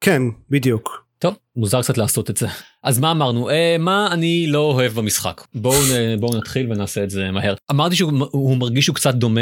[0.00, 1.04] כן בדיוק.
[1.18, 2.46] טוב מוזר קצת לעשות את זה.
[2.82, 3.50] אז מה אמרנו?
[3.50, 5.42] אה, מה אני לא אוהב במשחק?
[5.54, 5.80] בואו
[6.20, 7.54] בואו נתחיל ונעשה את זה מהר.
[7.70, 9.40] אמרתי שהוא מרגיש שהוא קצת דומה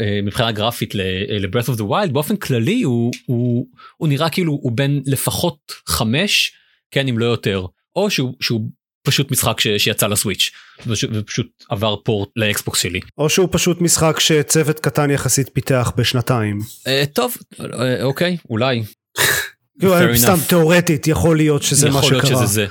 [0.00, 2.12] אה, מבחינה גרפית ל-breath of the wild.
[2.12, 3.66] באופן כללי הוא, הוא,
[3.96, 6.52] הוא נראה כאילו הוא בין לפחות חמש
[6.90, 7.66] כן אם לא יותר.
[7.96, 8.60] או שהוא, שהוא
[9.08, 10.50] פשוט משחק ש, שיצא לסוויץ'
[10.86, 13.00] ופשוט עבר פורט לאקסבוקס שלי.
[13.18, 16.58] או שהוא פשוט משחק שצוות קטן יחסית פיתח בשנתיים.
[16.86, 18.82] אה, טוב אה, אוקיי אולי
[20.16, 22.26] סתם תאורטית יכול להיות שזה מה שקרה.
[22.26, 22.66] שזה זה.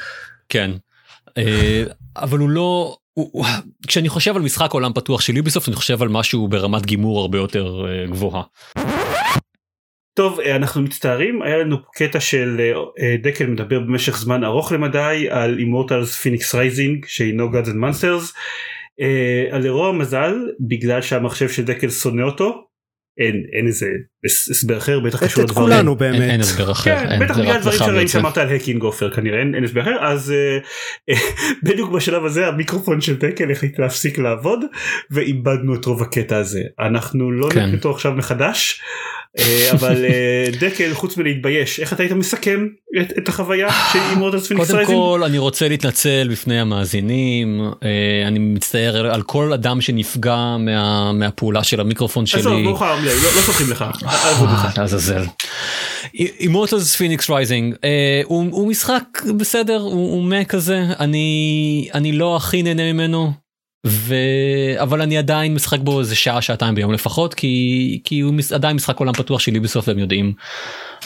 [0.49, 0.71] כן.
[2.17, 2.97] אבל הוא לא
[3.87, 7.37] כשאני חושב על משחק עולם פתוח של Ubisoft אני חושב על משהו ברמת גימור הרבה
[7.37, 8.43] יותר גבוהה.
[10.17, 12.61] טוב אנחנו מצטערים היה לנו קטע של
[13.21, 18.33] דקל מדבר במשך זמן ארוך למדי על Immortals Fenyx Rising שהינו Gods and Monsters.
[19.51, 22.67] לרוע המזל בגלל שהמחשב של דקל שונא אותו
[23.17, 23.87] אין אין איזה
[24.25, 25.67] הסבר אחר בטח קשור לדברים.
[25.67, 26.21] כולנו באמת.
[26.21, 26.95] אין הסבר אחר.
[26.95, 30.33] כן, בטח בגלל דברים שראית שאמרת על הקינג עופר כנראה אין הסבר אחר אז
[31.63, 34.59] בדיוק בשלב הזה המיקרופון של דקל החליט להפסיק לעבוד
[35.11, 37.65] ואיבדנו את רוב הקטע הזה אנחנו לא כן.
[37.65, 38.81] נקליט אותו עכשיו מחדש
[39.71, 40.05] אבל
[40.61, 42.67] דקל חוץ מלהתבייש איך אתה היית מסכם
[43.01, 47.61] את, את החוויה של Immortals Fenyx קודם כל אני רוצה להתנצל בפני המאזינים
[48.27, 52.43] אני מצטער על כל אדם שנפגע מה, מהפעולה של המיקרופון שלי.
[52.43, 52.73] לא,
[53.35, 53.85] לא סולחים לך.
[54.77, 55.23] לעזאזל.
[56.13, 57.75] Immortals Fenyx Rising
[58.25, 59.03] הוא משחק
[59.37, 63.31] בסדר הוא, הוא מה כזה אני אני לא הכי נהנה ממנו
[63.87, 64.15] ו...
[64.77, 68.51] אבל אני עדיין משחק בו איזה שעה שעתיים ביום לפחות כי כי הוא מס...
[68.51, 70.33] עדיין משחק עולם פתוח שלי בסוף הם יודעים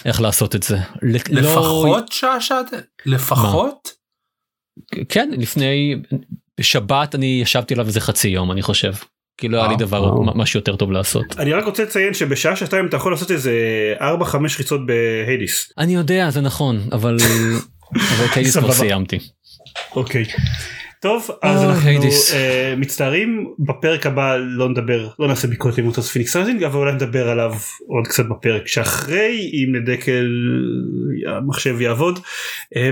[0.05, 0.77] איך לעשות את זה.
[1.29, 2.05] לפחות לא...
[2.11, 2.81] שעה שעתיים?
[3.05, 3.89] לפחות?
[4.95, 5.03] מה?
[5.09, 5.95] כן לפני
[6.59, 8.93] בשבת אני ישבתי עליו איזה חצי יום אני חושב.
[9.37, 11.25] כי לא היה לי דבר משהו יותר טוב לעשות.
[11.39, 13.53] אני רק רוצה לציין שבשעה שעתיים אתה יכול לעשות איזה
[13.99, 14.03] 4-5
[14.57, 15.73] ריצות ב Hades.
[15.77, 17.17] אני יודע זה נכון אבל
[18.15, 19.19] אבל את Hades כבר סיימתי.
[19.95, 20.25] אוקיי.
[21.01, 22.33] טוב אז אנחנו uh,
[22.77, 27.29] מצטערים בפרק הבא לא נדבר לא נעשה ביקורת ל Immortals Fenyx Rising אבל אולי נדבר
[27.29, 27.53] עליו
[27.87, 30.27] עוד קצת בפרק שאחרי אם לדקל
[31.27, 32.19] המחשב יעבוד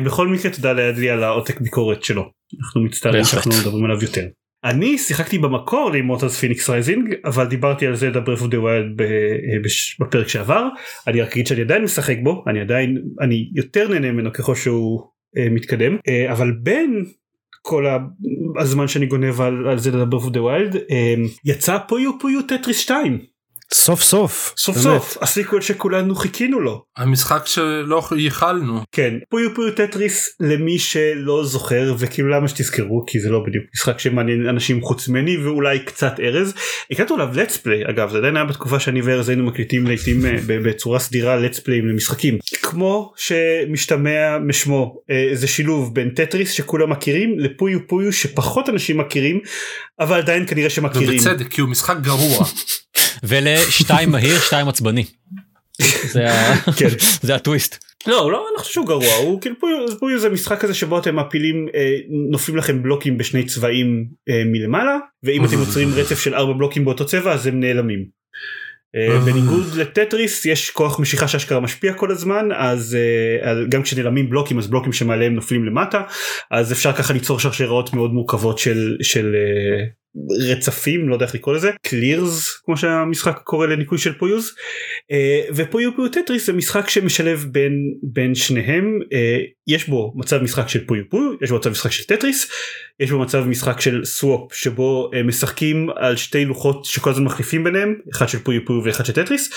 [0.05, 2.31] בכל מקרה תודה לידי על העותק ביקורת שלו
[2.61, 4.25] אנחנו מצטערים שאנחנו מדברים עליו יותר.
[4.63, 9.01] אני שיחקתי במקור ל Immortals Fenyx Rising אבל דיברתי על Zelda Breath of the Wild
[9.99, 10.67] בפרק שעבר.
[11.07, 15.01] אני רק אגיד שאני עדיין משחק בו אני עדיין אני יותר נהנה ממנו ככל שהוא
[15.01, 15.95] uh, מתקדם.
[15.95, 17.03] uh, אבל בין
[17.61, 17.85] כל
[18.59, 20.75] הזמן שאני גונב על, על Breath of the Wild
[21.45, 23.19] יצא Puyo Puyo Tetris 2
[23.73, 25.01] סוף סוף סוף באמת.
[25.01, 26.83] סוף ה sequel שכולנו חיכינו לו.
[26.97, 28.81] המשחק שלא ייחלנו.
[28.91, 33.99] כן Puyo Puyo Tetris למי שלא זוכר וכאילו למה שתזכרו כי זה לא בדיוק משחק
[33.99, 36.53] שמעניין אנשים חוץ ממני ואולי קצת ארז.
[36.91, 40.99] הקלטנו עליו let's play אגב זה עדיין היה בתקופה שאני וארז היינו מקליטים לעיתים בצורה
[40.99, 42.37] סדירה let's play למשחקים.
[42.61, 45.01] כמו שמשתמע משמו
[45.33, 49.39] זה שילוב בין טטריס שכולם מכירים ל Puyo Puyo שפחות אנשים מכירים
[49.99, 51.09] אבל עדיין כנראה שמכירים.
[51.09, 52.45] ובצדק כי הוא משחק גרוע.
[53.23, 55.05] ולשתיים מהיר שתיים עצבני.
[56.11, 56.27] זה,
[56.77, 56.87] כן.
[57.35, 57.85] הטוויסט.
[58.07, 59.55] לא לא אני חושב שהוא גרוע הוא כאילו
[59.99, 61.95] פה זה משחק כזה שבו אתם מפילים אה,
[62.31, 67.05] נופלים לכם בלוקים בשני צבעים אה, מלמעלה ואם אתם יוצרים רצף של ארבע בלוקים באותו
[67.05, 68.19] צבע אז הם נעלמים.
[68.95, 72.97] אה, בניגוד לטטריס יש כוח משיכה שאשכרה משפיע כל הזמן אז
[73.45, 76.01] אה, גם כשנעלמים בלוקים אז בלוקים שמעליהם נופלים למטה
[76.51, 79.85] אז אפשר ככה ליצור שרשראות מאוד מורכבות של של אה,
[80.51, 84.51] רצפים לא יודע איך לקרוא לזה clears כמו שהמשחק קורא לניקוי של Puyos.
[85.11, 88.99] אה, ו Puyo Puyo Tetris זה משחק שמשלב בין בין שניהם.
[89.13, 92.51] אה, יש בו מצב משחק של Puyo Puyo יש בו מצב משחק של טטריס
[92.99, 97.63] יש בו מצב משחק של Swap שבו אה, משחקים על שתי לוחות שכל הזמן מחליפים
[97.63, 99.49] ביניהם אחד של Puyo Puyo ואחד של טטריס.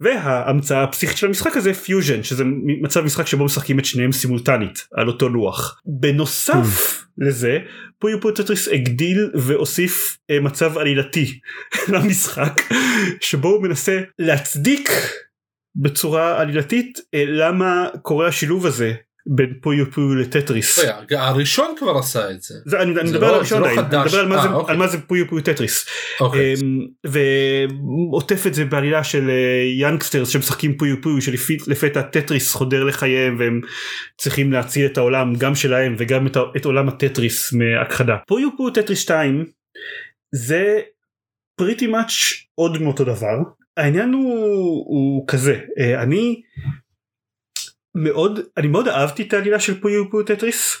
[0.00, 2.44] וההמצאה הפסיכית של המשחק הזה פיוז'ן שזה
[2.82, 5.80] מצב משחק שבו משחקים את שניהם סימולטנית על אותו לוח.
[5.86, 7.58] בנוסף לזה
[7.98, 9.99] Puyo Puyo Tetris הגדיל והוסיף
[10.42, 11.40] מצב עלילתי
[11.92, 12.62] למשחק
[13.20, 14.90] שבו הוא מנסה להצדיק
[15.76, 18.92] בצורה עלילתית אה, למה קורה השילוב הזה
[19.26, 20.78] בין Puyo Puyo לטטריס.
[21.10, 22.54] הראשון כבר עשה את זה.
[22.66, 24.04] זה, אני, אני זה מדבר לא- על הראשון לא עדיין, אני.
[24.04, 24.18] מדבר
[24.68, 25.86] על מה, אה, זה, Puyo Puyo Tetris.
[26.20, 26.54] אוקיי.
[26.54, 29.30] אמ, ועוטף את זה בעלילה של
[29.80, 33.60] youngsters שמשחקים Puyo Puyo שלפתע טטריס חודר לחייהם והם
[34.18, 36.26] צריכים להציל את העולם גם שלהם וגם
[36.56, 38.16] את עולם הטטריס מהכחדה.
[38.26, 39.44] Puyo Puyo Tetris 2
[40.34, 40.80] זה
[41.56, 42.12] pretty much
[42.54, 43.36] עוד מאותו דבר
[43.76, 46.42] העניין הוא, הוא כזה אה, אני
[47.94, 50.76] מאוד אני מאוד אהבתי את העלילה של Puyo Puyo Tetris.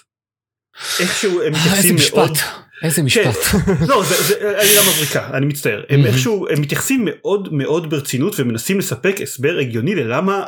[1.00, 2.46] איכשהו הם מתייחסים מאוד משפט,
[2.82, 3.04] איזה כן.
[3.04, 3.54] משפט.
[3.88, 6.06] לא זה, עלילה מבריקה אני מצטער הם.
[6.06, 10.44] איכשהו הם מתייחסים מאוד מאוד ברצינות ומנסים לספק הסבר הגיוני ללמה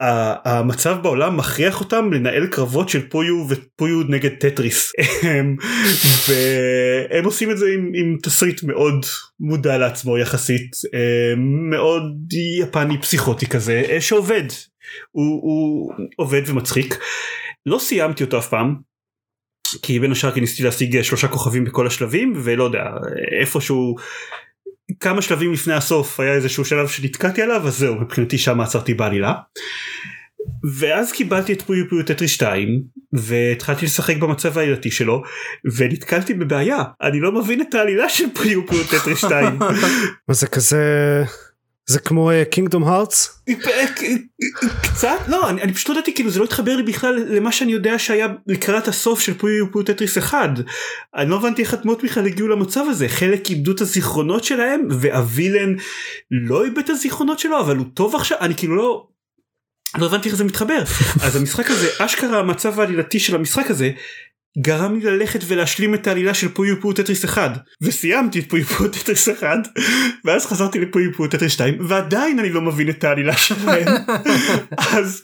[0.00, 4.92] המצב בעולם מכריח אותם לנהל קרבות של פויו ופויו נגד טטריס.
[5.22, 5.56] הם-
[6.28, 9.06] והם עושים את זה עם, עם תסריט מאוד
[9.40, 11.34] מודע לעצמו יחסית אה,
[11.70, 14.44] מאוד יפני פסיכוטי כזה אה, שעובד.
[15.10, 16.98] הוא, הוא עובד ומצחיק.
[17.66, 18.74] לא סיימתי אותו אף פעם
[19.82, 22.84] כי בין השאר כי ניסיתי להשיג שלושה כוכבים בכל השלבים ולא יודע
[23.40, 23.96] איפשהו
[25.00, 29.34] כמה שלבים לפני הסוף היה איזשהו שלב שנתקעתי עליו אז זהו מבחינתי שם עצרתי בעלילה.
[30.78, 32.82] ואז קיבלתי את פויו פויו טטרי 2
[33.12, 35.22] והתחלתי לשחק במצב העלילתי שלו
[35.76, 39.58] ונתקלתי בבעיה אני לא מבין את העלילה של פויו פויו טטרי 2
[40.28, 41.24] מה זה כזה
[41.88, 43.42] זה כמו קינגדום הארטס
[44.82, 45.18] קצת?
[45.28, 47.98] לא אני, אני פשוט לא ידעתי כאילו זה לא התחבר לי בכלל למה שאני יודע
[47.98, 50.50] שהיה לקראת הסוף של פויו פויו טטריס 1
[51.16, 53.08] אני לא הבנתי איך הדמות בכלל הגיעו למצב הזה.
[53.08, 55.74] חלק איבדו את הזיכרונות שלהם והווילן
[56.30, 59.06] לא איבד את הזיכרונות שלו אבל הוא טוב עכשיו אני כאילו לא.
[59.98, 60.82] לא הבנתי איך זה מתחבר.
[61.24, 63.90] אז המשחק הזה אשכרה המצב העלילתי של המשחק הזה
[64.60, 67.50] גרם לי ללכת ולהשלים את העלילה של Puyo Puyo Tetris 1
[67.82, 69.48] וסיימתי את Puyo Puyo Tetris 1
[70.24, 73.86] ואז חזרתי ל Puyo Puyo Tetris 2 ועדיין אני לא מבין את העלילה שלהם
[74.96, 75.22] אז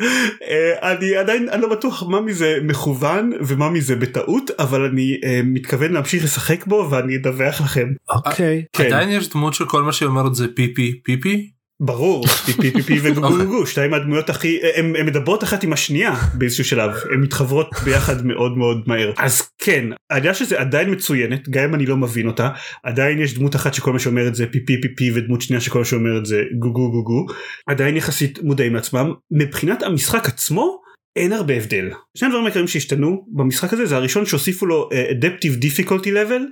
[0.51, 5.41] אה, אני עדיין אני לא בטוח מה מזה מכוון ומה מזה בטעות אבל אני אה,
[5.45, 8.87] מתכוון להמשיך לשחק בו ואני אדווח לכם אוקיי כן.
[8.87, 11.54] עדיין יש דמות שכל מה שהיא אומרת זה פיפי פיפי?
[11.85, 13.67] ברור פי פי פי וגוגו אוקיי.
[13.67, 18.83] שתיים מהדמויות הכי הן מדברות אחת עם השנייה באיזשהו שלב הן מתחברות ביחד מאוד מאוד
[18.87, 22.51] מהר אז כן העלייה שזה עדיין מצוינת גם אם אני לא מבין אותה
[22.83, 25.79] עדיין יש דמות אחת שכל מה שאומרת זה פי פי פי פי ודמות שנייה שכל
[25.79, 27.27] מה שאומרת זה גוגו גוגו
[27.67, 30.84] עדיין יחסית מודעים לעצמם מבחינת המשחק עצמו
[31.17, 31.91] אין הרבה הבדל.
[32.15, 36.43] שני הדברים העיקריים שהשתנו במשחק הזה זה הראשון שהוסיפו לו uh, adaptive difficulty level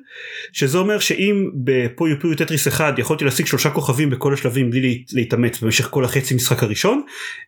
[0.53, 5.13] שזה אומר שאם בפויו פויו טטריס 1 יכולתי להשיג שלושה כוכבים בכל השלבים בלי להת-
[5.13, 7.03] להתאמץ במשך כל החצי משחק הראשון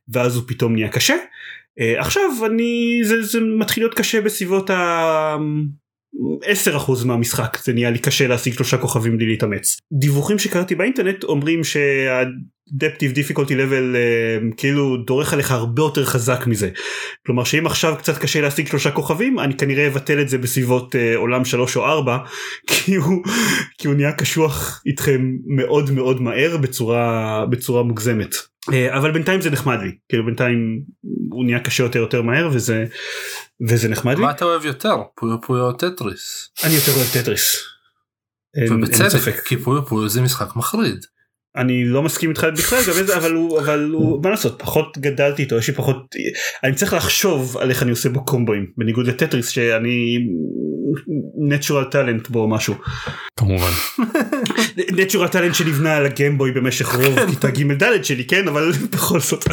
[0.09, 5.37] ואז הוא פתאום נהיה קשה uh, עכשיו אני זה, זה מתחיל להיות קשה בסביבות ה...
[6.67, 9.77] 10% מהמשחק זה נהיה לי קשה להשיג שלושה כוכבים בלי להתאמץ.
[9.93, 11.61] דיווחים שקראתי באינטרנט אומרים
[12.71, 16.71] Difficulty Level uh, כאילו דורך עליך הרבה יותר חזק מזה.
[17.27, 20.99] כלומר שאם עכשיו קצת קשה להשיג שלושה כוכבים אני כנראה אבטל את זה בסביבות uh,
[21.17, 22.19] עולם 3 או 4
[22.69, 23.23] כי הוא,
[23.79, 28.35] כי הוא נהיה קשוח איתכם מאוד מאוד מהר בצורה בצורה מוגזמת.
[28.35, 30.83] Uh, אבל בינתיים זה נחמד לי כאילו בינתיים
[31.31, 32.85] הוא נהיה קשה יותר יותר מהר וזה
[33.69, 34.23] וזה נחמד לי.
[34.23, 36.51] מה אתה אוהב יותר Puyo Puyo או טטריס?
[36.65, 37.57] אני יותר אוהב טטריס.
[38.57, 39.45] אין ובצדק.
[39.45, 41.05] כי Puyo Puyo זה משחק מחריד.
[41.57, 45.43] אני לא מסכים איתך בכלל גם איזה אבל הוא אבל הוא מה לעשות פחות גדלתי
[45.43, 46.15] איתו יש לי פחות
[46.65, 50.19] אני צריך לחשוב על איך אני עושה בו קומבואים בניגוד לטטריס שאני
[51.51, 52.75] natural talent בו משהו
[53.37, 53.71] כמובן.
[54.79, 58.73] natural talent שנבנה על ה Game Boy במשך רוב כיתה ג' ד' שלי כן אבל
[58.93, 59.45] בכל זאת.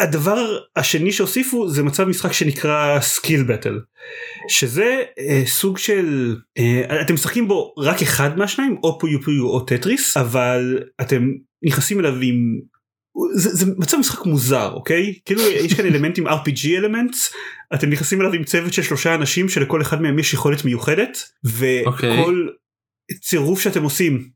[0.00, 3.80] הדבר השני שהוסיפו זה מצב משחק שנקרא Skill Battle
[4.48, 9.60] שזה אה, סוג של אה, אתם משחקים בו רק אחד מהשניים או Puyo Puyo או
[9.60, 11.28] טטריס אבל אתם
[11.62, 12.58] נכנסים אליו עם
[13.34, 17.32] זה, זה מצב משחק מוזר אוקיי כאילו יש כאן אלמנטים RPG elements
[17.74, 21.86] אתם נכנסים אליו עם צוות של שלושה אנשים שלכל אחד מהם יש יכולת מיוחדת וכל
[21.86, 22.24] אוקיי.
[23.20, 24.28] צירוף שאתם עושים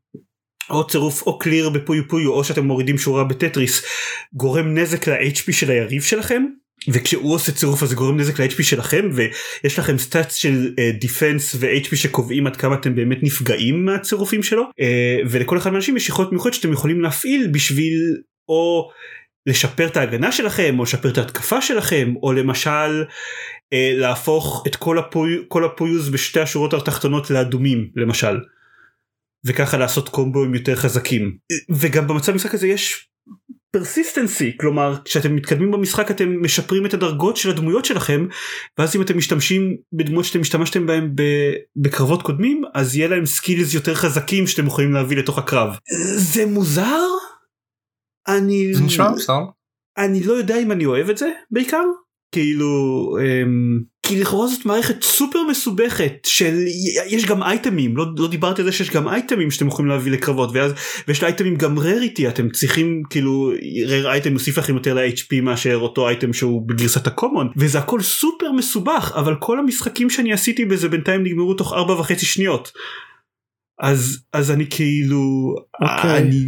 [0.70, 3.84] או צירוף או קליר בפויו פויו או שאתם מורידים שורה בטטריס
[4.32, 6.44] גורם נזק ל-HP של היריב שלכם
[6.88, 11.58] וכשהוא עושה צירוף אז זה גורם נזק ל-HP שלכם ויש לכם סטאצ של דיפנס uh,
[11.60, 16.32] ו-HP שקובעים עד כמה אתם באמת נפגעים מהצירופים שלו uh, ולכל אחד מהאנשים יש יכולות
[16.32, 18.16] מיוחדות שאתם יכולים להפעיל בשביל
[18.48, 18.90] או
[19.46, 23.04] לשפר את ההגנה שלכם או לשפר את ההתקפה שלכם או למשל
[23.72, 28.36] אה, להפוך את כל, הפוי, כל הפויוז בשתי השורות התחתונות לאדומים למשל.
[29.46, 31.36] וככה לעשות קומבוים יותר חזקים
[31.70, 33.08] וגם במצב המשחק הזה יש
[33.74, 38.26] persistency כלומר כשאתם מתקדמים במשחק אתם משפרים את הדרגות של הדמויות שלכם
[38.78, 41.14] ואז אם אתם משתמשים בדמויות שאתם השתמשתם בהם
[41.76, 45.76] בקרבות קודמים אז יהיה להם skills יותר חזקים שאתם יכולים להביא לתוך הקרב.
[46.16, 47.00] זה מוזר?
[48.28, 48.74] אני...
[48.74, 49.34] זה נשמע בסדר.
[49.98, 51.84] אני לא יודע אם אני אוהב את זה בעיקר
[52.34, 56.54] כאילו אמ, כי לכאורה זאת מערכת סופר מסובכת של
[57.08, 60.50] יש גם אייטמים לא, לא דיברתי על זה שיש גם אייטמים שאתם יכולים להביא לקרבות
[60.52, 60.72] ואז
[61.08, 63.52] ויש לאייטמים גם רריטי אתם צריכים כאילו
[63.86, 68.52] רר אייטם יוסיף לכם יותר ל-HP מאשר אותו אייטם שהוא בגרסת הקומון וזה הכל סופר
[68.52, 72.72] מסובך אבל כל המשחקים שאני עשיתי בזה בינתיים נגמרו תוך ארבע וחצי שניות.
[73.80, 76.10] אז אז אני כאילו אוקיי.
[76.10, 76.16] okay.
[76.16, 76.44] אני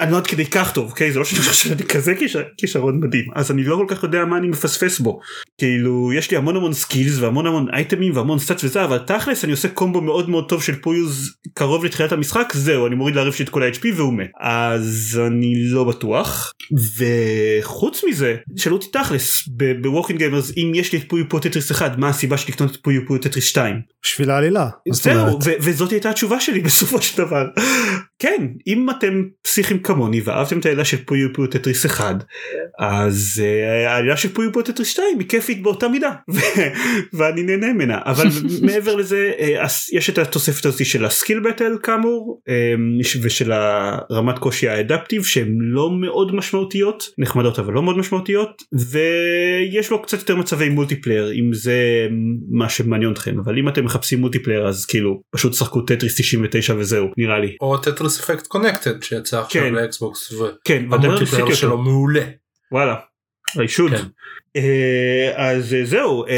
[0.00, 1.12] אני לא עד כדי כך טוב, אוקיי?
[1.12, 2.14] זה לא שאני חושב שאני כזה
[2.58, 5.20] כישרון מדהים, אז אני לא כל כך יודע מה אני מפספס בו.
[5.58, 9.52] כאילו, יש לי המון המון skills והמון המון אייטמים והמון stats וזה, אבל תכלס אני
[9.52, 13.44] עושה קומבו מאוד מאוד טוב של פויוז קרוב לתחילת המשחק, זהו, אני מוריד ליריב שלי
[13.44, 14.30] את כל ה-HP והוא מת.
[14.40, 16.52] אז אני לא בטוח.
[16.98, 19.48] וחוץ מזה, שאלו אותי תכלס,
[19.82, 22.76] בווקינג גיימרס, אם יש לי את פויו פויו טטריס 1, מה הסיבה שלי לקנות את
[22.82, 23.80] פויו פויו טטריס 2?
[24.04, 24.68] בשביל העלילה.
[24.90, 27.46] זהו, וזאת הייתה התשובה שלי בסופו של דבר.
[28.18, 32.24] כן, אם אתם פסיכים כמוני ואהבתם את העלילה של פויו פויו טטריס 1
[32.78, 36.10] אז uh, העלילה של פויו פויו טטריס 2 היא כיפית באותה מידה.
[37.16, 37.98] ואני נהנה ממנה.
[38.04, 38.26] אבל
[38.66, 44.38] מעבר לזה uh, יש את התוספת הזאת של ה skill battle כאמור um, ושל הרמת
[44.38, 50.18] קושי ה adaptive שהן לא מאוד משמעותיות נחמדות אבל לא מאוד משמעותיות ויש לו קצת
[50.18, 52.08] יותר מצבי multiplayer אם זה
[52.50, 53.40] מה שמעניין אתכם.
[53.44, 57.56] אבל אם אתם מחפשים multiplayer אז כאילו פשוט שחקו טטריס 99 וזהו נראה לי.
[57.60, 59.62] או טטריס אפקט קונקטד שיצא עכשיו.
[59.62, 59.71] כן.
[59.72, 60.32] לאקסבוקס
[60.64, 62.24] כן, וה multiplayer שלו מעולה.
[62.72, 62.96] וואלה.
[63.50, 63.90] I should.
[63.90, 64.06] כן.
[64.58, 66.30] Uh, אז uh, זהו um,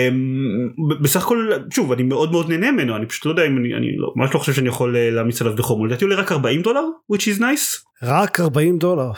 [1.03, 3.97] בסך הכל שוב אני מאוד מאוד נהנה ממנו אני פשוט לא יודע אם אני, אני
[3.97, 5.87] לא, ממש לא חושב שאני יכול uh, להמליץ עליו בחום.
[5.87, 7.95] לדעתי עולה רק 40 דולר which is nice.
[8.03, 9.11] רק 40 דולר.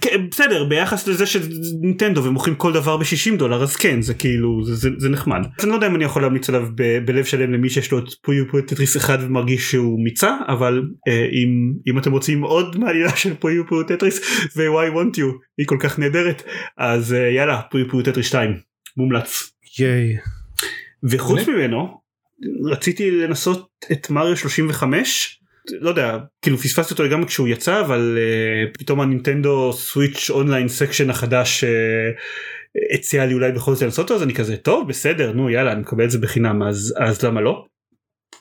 [0.00, 4.74] כן, בסדר ביחס לזה שנינטנדו ומוכרים כל דבר ב-60 דולר אז כן זה כאילו זה,
[4.74, 5.40] זה, זה נחמד.
[5.62, 8.04] אני לא יודע אם אני יכול להמליץ עליו ב- בלב שלם למי שיש לו את
[8.22, 10.82] פויו פויו טטריס אחד ומרגיש שהוא מיצה אבל
[11.32, 14.20] אם, אם אתם רוצים עוד מעלילה של פויו פויו טטריס
[14.56, 15.26] ו-why won't you?
[15.58, 16.42] היא כל כך נהדרת.
[16.78, 18.41] אז יאללה פויו פויו טטריס 2
[18.96, 19.52] מומלץ.
[19.78, 20.16] ייי.
[21.10, 22.00] וחוץ ממנו
[22.64, 25.38] רציתי לנסות את מריו 35
[25.80, 31.10] לא יודע כאילו פספסתי אותו לגמרי כשהוא יצא אבל uh, פתאום הנינטנדו סוויץ' אונליין section
[31.10, 31.66] החדש uh,
[32.94, 35.80] הציע לי אולי בכל זאת לנסות אותו אז אני כזה טוב בסדר נו יאללה אני
[35.80, 37.64] מקבל את זה בחינם אז אז למה לא.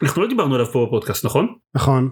[0.03, 1.47] אנחנו לא דיברנו עליו פה בפודקאסט נכון?
[1.75, 2.09] נכון.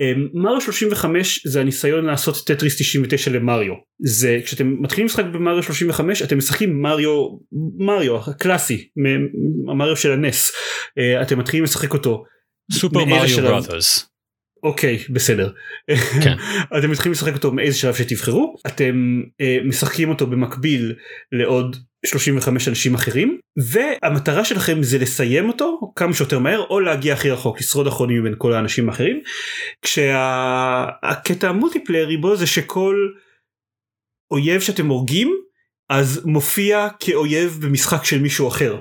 [0.00, 6.22] אמ, מריו 35 זה הניסיון לעשות טטריס 99 למריו זה כשאתם מתחילים לשחק במריו 35
[6.22, 7.28] אתם משחקים מריו
[7.78, 8.88] מריו הקלאסי
[9.68, 10.52] המריו של הנס
[10.98, 12.24] אה, אתם מתחילים לשחק אותו.
[12.72, 13.42] סופר מריו?
[13.42, 14.11] בראדרס.
[14.62, 15.52] אוקיי בסדר
[16.22, 16.36] כן.
[16.78, 20.94] אתם מתחילים לשחק אותו מאיזה שלב שתבחרו אתם אה, משחקים אותו במקביל
[21.32, 27.30] לעוד 35 אנשים אחרים והמטרה שלכם זה לסיים אותו כמה שיותר מהר או להגיע הכי
[27.30, 29.20] רחוק לשרוד אחרונים מבין כל האנשים האחרים
[29.82, 33.08] כשהקטע המולטיפליירי בו זה שכל
[34.30, 35.42] אויב שאתם הורגים
[35.90, 38.78] אז מופיע כאויב במשחק של מישהו אחר.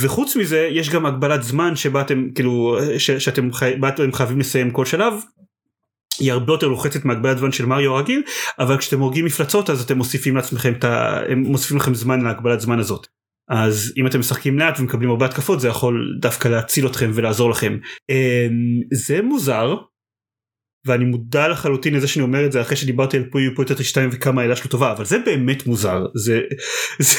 [0.00, 3.74] וחוץ מזה יש גם הגבלת זמן שבה אתם כאילו ש, שאתם חי,
[4.12, 5.14] חייבים לסיים כל שלב.
[6.18, 8.22] היא הרבה יותר לוחצת מהגבלת זמן של מריו הרגיל
[8.58, 11.20] אבל כשאתם הורגים מפלצות אז אתם מוסיפים לעצמכם את ה...
[11.28, 13.06] הם מוסיפים לכם זמן להגבלת זמן הזאת.
[13.48, 17.78] אז אם אתם משחקים לאט ומקבלים הרבה התקפות זה יכול דווקא להציל אתכם ולעזור לכם.
[18.10, 19.76] אמ, זה מוזר
[20.86, 24.10] ואני מודע לחלוטין לזה שאני אומר את זה אחרי שדיברתי על פויו פויו טטריס 2
[24.12, 26.40] וכמה העלילה שלו טובה אבל זה באמת מוזר זה,
[26.98, 27.18] זה,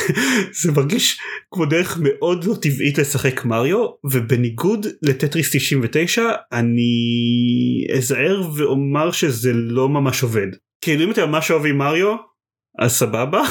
[0.61, 1.19] זה מרגיש
[1.51, 6.87] כמו דרך מאוד לא טבעית לשחק מריו ובניגוד לטטריס 99 אני
[7.97, 10.47] אזהר ואומר שזה לא ממש עובד
[10.81, 12.15] כאילו אם אתם ממש אוהבים מריו
[12.79, 13.41] אז סבבה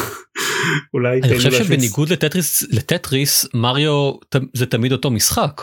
[0.94, 1.68] אולי אני חושב להשמיץ.
[1.68, 4.12] שבניגוד לטטריס לטטריס מריו
[4.54, 5.62] זה תמיד אותו משחק.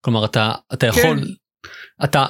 [0.00, 1.20] כלומר אתה אתה יכול
[2.04, 2.26] אתה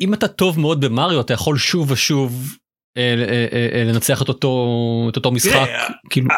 [0.00, 2.56] אם אתה טוב מאוד במריו אתה יכול שוב ושוב
[2.96, 4.66] אה, אה, אה, לנצח את אותו
[5.10, 5.68] את אותו משחק
[6.10, 6.28] כאילו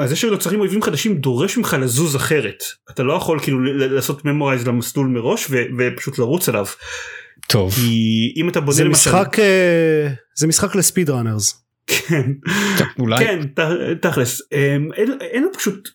[0.00, 4.24] אה, זה שנוצרים אויבים חדשים דורש ממך לזוז אחרת אתה לא יכול כאילו ל- לעשות
[4.24, 6.66] memorize למסלול מראש ופשוט לרוץ עליו.
[7.48, 7.74] טוב.
[7.74, 9.10] כי אם אתה בונה זה למשל...
[9.10, 9.36] משחק
[10.36, 11.64] זה משחק ל speed runners.
[11.86, 12.32] כן.
[12.98, 13.24] אולי.
[13.24, 13.40] כן,
[14.00, 15.88] תכלס, אמ, אין, אין לו פשוט,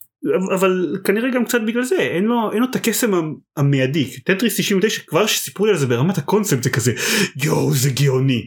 [0.55, 4.59] אבל כנראה גם קצת בגלל זה, אין לו, אין לו את הקסם המ- המיידי, טטריס
[4.59, 6.93] 99 כבר שסיפרו לי על זה ברמת הקונספט זה כזה
[7.43, 8.45] יואו זה גאוני.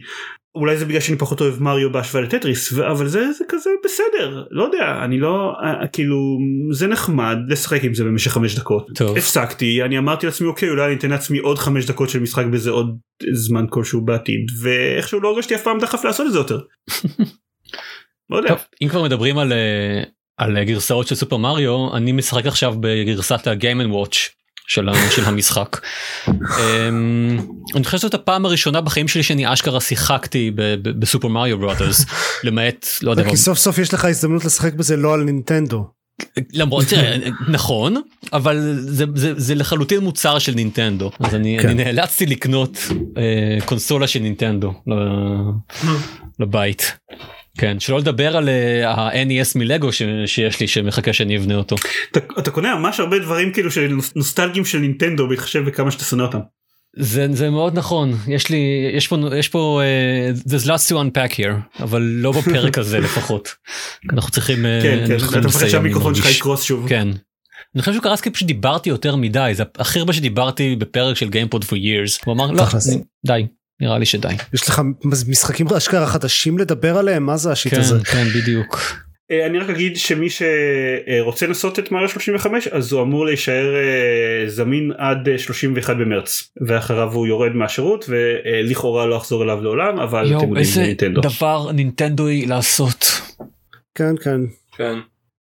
[0.55, 4.63] אולי זה בגלל שאני פחות אוהב מריו בהשוואה לטטריס אבל זה, זה כזה בסדר לא
[4.63, 6.37] יודע אני לא אה, כאילו
[6.71, 9.17] זה נחמד לשחק עם זה במשך חמש דקות טוב.
[9.17, 12.69] הפסקתי אני אמרתי לעצמי אוקיי אולי אני אתן לעצמי עוד חמש דקות של משחק בזה
[12.69, 12.97] עוד
[13.33, 16.59] זמן כלשהו בעתיד ואיכשהו לא הרגשתי אף פעם דחף לעשות את זה יותר.
[18.29, 18.49] לא יודע.
[18.49, 20.03] טוב, אם כבר מדברים על אה,
[20.41, 24.29] על גרסאות של סופר מריו אני משחק עכשיו בגרסת ה Game and Watch
[24.67, 25.79] של של המשחק.
[26.27, 27.39] אמ,
[27.75, 30.51] אני חושב שזאת הפעם הראשונה בחיים שלי שאני אשכרה שיחקתי
[30.99, 32.05] בסופר מריו ברודרס
[32.43, 35.87] למעט לא יודע כי סוף סוף יש לך הזדמנות לשחק בזה לא על נינטנדו.
[36.53, 37.17] למרות תראה,
[37.57, 37.95] נכון
[38.33, 41.69] אבל זה, זה, זה לחלוטין מוצר של נינטנדו אז אני, כן.
[41.69, 42.77] אני נאלצתי לקנות
[43.17, 45.91] אה, קונסולה של נינטנדו ל-
[46.39, 46.97] לבית.
[47.57, 51.75] כן שלא לדבר על אה, ה-NES מלגו ש- שיש לי שמחכה שאני אבנה אותו.
[52.11, 56.03] אתה, אתה קונה ממש הרבה דברים כאילו של נוס- נוסטלגיים של נינטנדו בהתחשב בכמה שאתה
[56.03, 56.39] שונא אותם.
[56.95, 58.57] זה, זה מאוד נכון יש לי
[58.93, 59.81] יש פה יש פה
[60.35, 63.49] uh, there's lots to unpack here אבל לא בפרק הזה לפחות.
[64.13, 66.29] אנחנו צריכים כן כן אנחנו צריכים אתה מפחד שהמיקרופון שלך.
[66.35, 66.89] יקרוס שוב.
[66.89, 67.07] כן.
[67.75, 71.75] אני חושב שקרסקי פשוט דיברתי יותר מדי זה הכי הרבה שדיברתי בפרק של גיימפוד for
[71.75, 72.63] years הוא אמר לא
[73.25, 73.45] די
[73.81, 74.35] נראה לי שדי.
[74.53, 74.81] יש לך
[75.27, 77.99] משחקים אשכרה חדשים לדבר עליהם מה זה השיט כן הזה.
[78.05, 78.81] כן בדיוק.
[79.31, 84.49] אה, אני רק אגיד שמי שרוצה לנסות את מריו 35 אז הוא אמור להישאר אה,
[84.49, 90.19] זמין עד אה, 31 במרץ ואחריו הוא יורד מהשירות ולכאורה לא אחזור אליו לעולם אבל
[90.19, 91.21] אתם יואו יודעים איזה זה נינטנדו.
[91.21, 93.05] דבר נינטנדוי לעשות.
[93.95, 94.41] כן כן.
[94.77, 94.99] כן.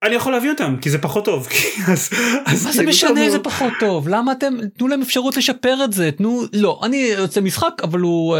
[0.03, 1.47] אני יכול להביא אותם כי זה פחות טוב.
[1.91, 2.09] אז,
[2.45, 5.83] אז מה זה כאילו, משנה טוב, זה פחות טוב למה אתם תנו להם אפשרות לשפר
[5.83, 8.37] את זה תנו לא אני רוצה משחק אבל הוא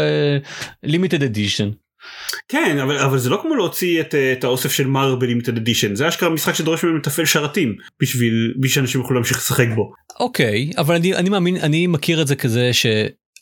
[0.82, 1.70] לימיטד אדישן.
[2.48, 5.94] כן אבל, אבל זה לא כמו להוציא את, אה, את האוסף של מריו בלימיטד אדישן
[5.94, 9.92] זה אשכרה משחק שדורש מהם לתפעל שרתים בשביל בשביל שאנשים יוכלו להמשיך לשחק בו.
[10.20, 12.70] אוקיי אבל אני אני מאמין אני מכיר את זה כזה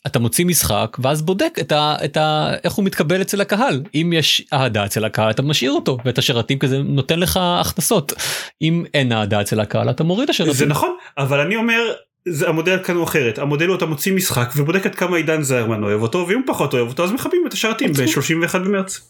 [0.07, 4.13] שאתה מוציא משחק ואז בודק את ה, את ה איך הוא מתקבל אצל הקהל אם
[4.15, 8.13] יש אהדה אצל הקהל אתה משאיר אותו ואת השרתים כזה נותן לך הכנסות
[8.61, 10.53] אם אין אהדה אצל הקהל אתה מוריד השרתים.
[10.53, 11.93] זה נכון אבל אני אומר
[12.29, 15.83] זה המודל כאן הוא אחרת המודל הוא אתה מוציא משחק ובודק עד כמה עידן זיירמן
[15.83, 19.07] אוהב אותו ואם פחות אוהב אותו אז מכבים את השרתים ב-31 במרץ.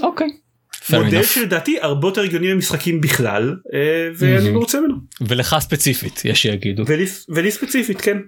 [0.00, 0.28] אוקיי.
[0.72, 1.24] Fair מודל enough.
[1.24, 4.50] שלדעתי הרבה יותר הגיוני למשחקים בכלל אה, ואני.
[4.50, 8.18] מרוצה ממנו ולך ספציפית יש שיגידו ולי, ולי ספציפית כן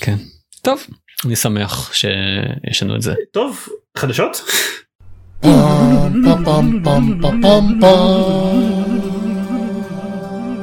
[0.00, 0.16] כן
[0.64, 0.86] טוב
[1.24, 3.14] אני שמח שיש לנו את זה.
[3.30, 4.44] טוב חדשות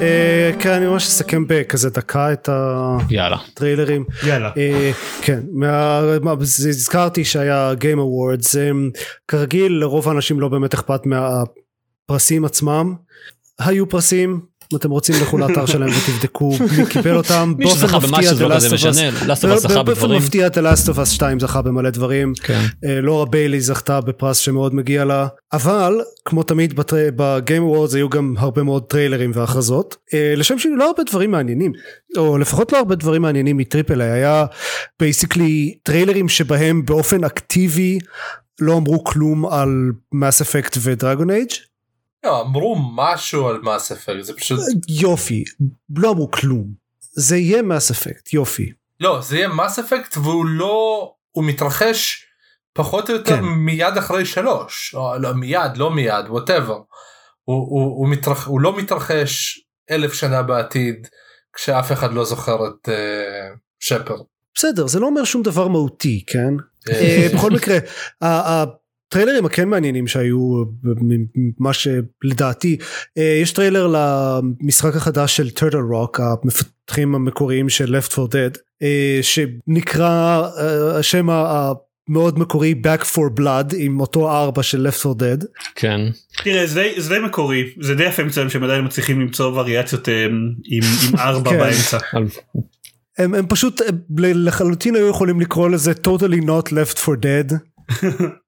[0.02, 2.50] אה, כן אני ממש אסכם בכזה דקה את.
[3.36, 4.06] הטריילרים.
[4.28, 4.92] יאללה אה,
[5.22, 5.44] כן,
[6.70, 8.72] הזכרתי שהיה Game Awards, אה,
[9.28, 12.96] כרגיל לרוב האנשים לא באמת אכפת מהפרסים עצמם,
[13.60, 14.42] היו פרסים,
[14.74, 18.56] אם אתם רוצים לכו לאתר שלהם ותבדקו מי קיבל אותם, מי שזכה במשהו זה לא
[18.56, 19.10] כזה משנה.
[19.54, 20.22] Us זכה באופן בדברים.
[20.22, 22.62] מפתיע The Last of Us 2 זכה במלא דברים, כן.
[22.86, 26.74] אה, לורה ביילי זכתה בפרס שמאוד מגיע לה אבל כמו תמיד
[27.16, 31.32] ב Game Awards היו גם הרבה מאוד טריילרים והכרזות אה, לשם שלי לא הרבה דברים
[31.32, 31.72] מעניינים
[32.18, 34.02] או לפחות לא הרבה דברים מעניינים מ triple A.
[34.02, 34.46] היה
[35.00, 38.00] basically טריילרים שבהם באופן אקטיבי
[38.62, 41.50] לא אמרו כלום על Mass Effect ו Dragon Age
[42.26, 44.60] אמרו משהו על Mass Effect זה פשוט
[44.90, 45.44] יופי
[45.96, 46.74] לא אמרו כלום.
[47.00, 48.72] זה יהיה Mass Effect יופי.
[49.00, 52.26] לא זה יהיה Mass Effect והוא לא הוא מתרחש
[52.74, 53.44] פחות או יותר כן.
[53.44, 54.96] מיד אחרי שלוש.
[54.96, 59.60] או, לא מיד לא מיד whatever הוא, הוא, הוא, מתרח, הוא לא מתרחש
[59.92, 61.08] אלף שנה בעתיד
[61.54, 64.16] כשאף אחד לא זוכר את uh, שפר.
[64.56, 66.54] בסדר זה לא אומר שום דבר מהותי כן?
[66.90, 67.78] אה, בכל מקרה
[69.10, 70.64] הטריילרים הכן מעניינים שהיו
[71.60, 72.78] מה שלדעתי
[73.18, 79.20] אה, יש טריילר למשחק החדש של Turtle Rock המפתחים המקוריים של Left 4 Dead אה,
[79.22, 85.46] שנקרא אה, השם המאוד מקורי Back 4 Blood עם אותו ארבע של Left 4 Dead
[85.76, 86.02] כן.
[86.44, 90.08] תראה זה די, זה די מקורי זה די יפה מצוין שהם עדיין מצליחים למצוא וריאציות
[90.08, 90.84] עם, עם
[91.28, 91.60] ארבע כן.
[91.60, 91.98] באמצע.
[93.18, 97.54] הם, הם פשוט הם לחלוטין היו יכולים לקרוא לזה totally not Left 4 Dead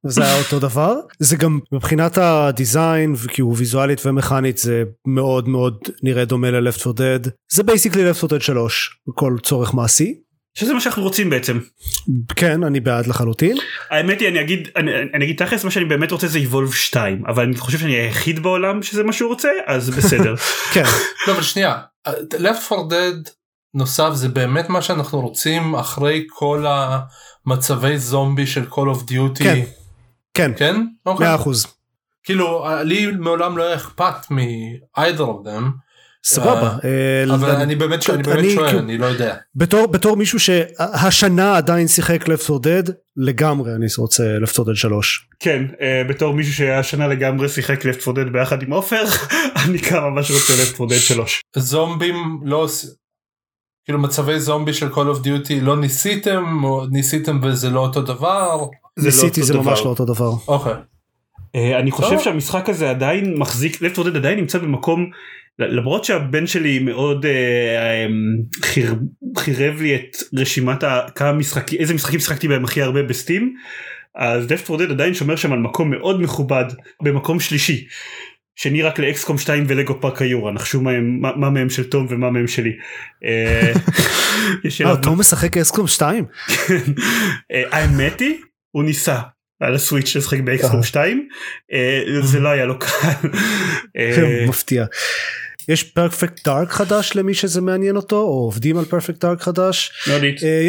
[0.05, 0.95] זה היה אותו דבר.
[1.19, 6.87] זה גם מבחינת ה design כי הוא ויזואלית ומכנית זה מאוד מאוד נראה דומה ל-Left
[6.87, 7.29] 4 Dead.
[7.53, 10.13] זה basically Left 4 Dead 3 בכל צורך מעשי.
[10.53, 11.59] שזה מה שאנחנו רוצים בעצם.
[12.35, 13.57] כן אני בעד לחלוטין.
[13.89, 17.23] האמת היא אני אגיד אני, אני אגיד תכלס מה שאני באמת רוצה זה Evolve 2
[17.27, 20.35] אבל אני חושב שאני היחיד בעולם שזה מה שהוא רוצה אז בסדר.
[20.73, 20.83] כן.
[21.27, 21.77] לא אבל שנייה
[22.33, 23.29] Left 4 Dead
[23.73, 26.65] נוסף זה באמת מה שאנחנו רוצים אחרי כל
[27.45, 29.43] המצבי זומבי של Call of Duty.
[29.43, 29.59] כן.
[30.33, 30.75] כן, כן?
[31.05, 31.27] אוקיי.
[31.27, 31.65] מאה אחוז.
[32.23, 35.63] כאילו לי מעולם לא היה אכפת מ-either of them.
[36.25, 36.77] סבבה.
[36.83, 39.35] אה, אבל אני- אני באמת אני באמת אני- שואל כאילו- אני לא יודע.
[39.55, 44.75] בתור בתור מישהו שהשנה עדיין שיחק Left 4 Dead לגמרי אני רוצה Left 4 Dead
[44.75, 45.27] 3.
[45.39, 49.03] כן, אה, בתור מישהו שהשנה לגמרי שיחק לפט פורדד ביחד עם עופר,
[49.65, 51.41] אני גם ממש רוצה לפט פורדד 3.
[51.55, 52.15] זומבים
[52.45, 52.89] לא עושים.
[53.85, 58.57] כאילו מצבי זומבי של Call of Duty לא ניסיתם או ניסיתם וזה לא אותו דבר.
[58.99, 59.83] זה לא ניסיתי אותו זה ממש דבר.
[59.85, 60.31] לא אותו דבר.
[60.47, 60.73] אוקיי.
[61.55, 62.23] אה, אני חושב טוב.
[62.23, 65.09] שהמשחק הזה עדיין מחזיק, לפט פורדד עדיין נמצא במקום,
[65.59, 68.07] למרות שהבן שלי מאוד אה, אה,
[68.65, 68.95] חיר-
[69.37, 73.55] חירב לי את רשימת ה- כמה משחקים, איזה משחקים שיחקתי בהם הכי הרבה בסטים,
[74.15, 76.65] אז לפט פורדד עדיין שומר שם על מקום מאוד מכובד,
[77.03, 77.85] במקום שלישי.
[78.55, 82.31] שני רק לאקסקום 2 ולגו פארק היורה נחשו מה, מה, מה מהם של תום ומה
[82.31, 82.71] מהם שלי.
[83.25, 83.73] אה,
[84.85, 86.25] אה, תום משחק אסקום 2?
[87.51, 88.35] אה, האמת היא
[88.71, 89.19] הוא ניסה
[89.61, 90.83] על הסוויץ' לשחק באקסקום אה.
[90.83, 91.27] 2
[91.73, 92.87] אה, זה לא היה לו קל.
[93.97, 94.85] אה, מפתיע.
[95.67, 99.91] יש Perfect Dark חדש למי שזה מעניין אותו או עובדים על Perfect Dark חדש.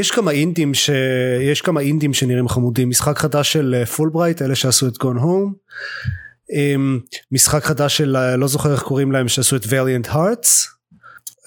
[0.00, 4.98] יש כמה אינדים שיש כמה אינדים שנראים חמודים משחק חדש של Fullbright אלה שעשו את
[4.98, 5.54] Gone Home.
[7.32, 10.68] משחק חדש של אה, לא זוכר איך קוראים להם שעשו את Valiant Hearts.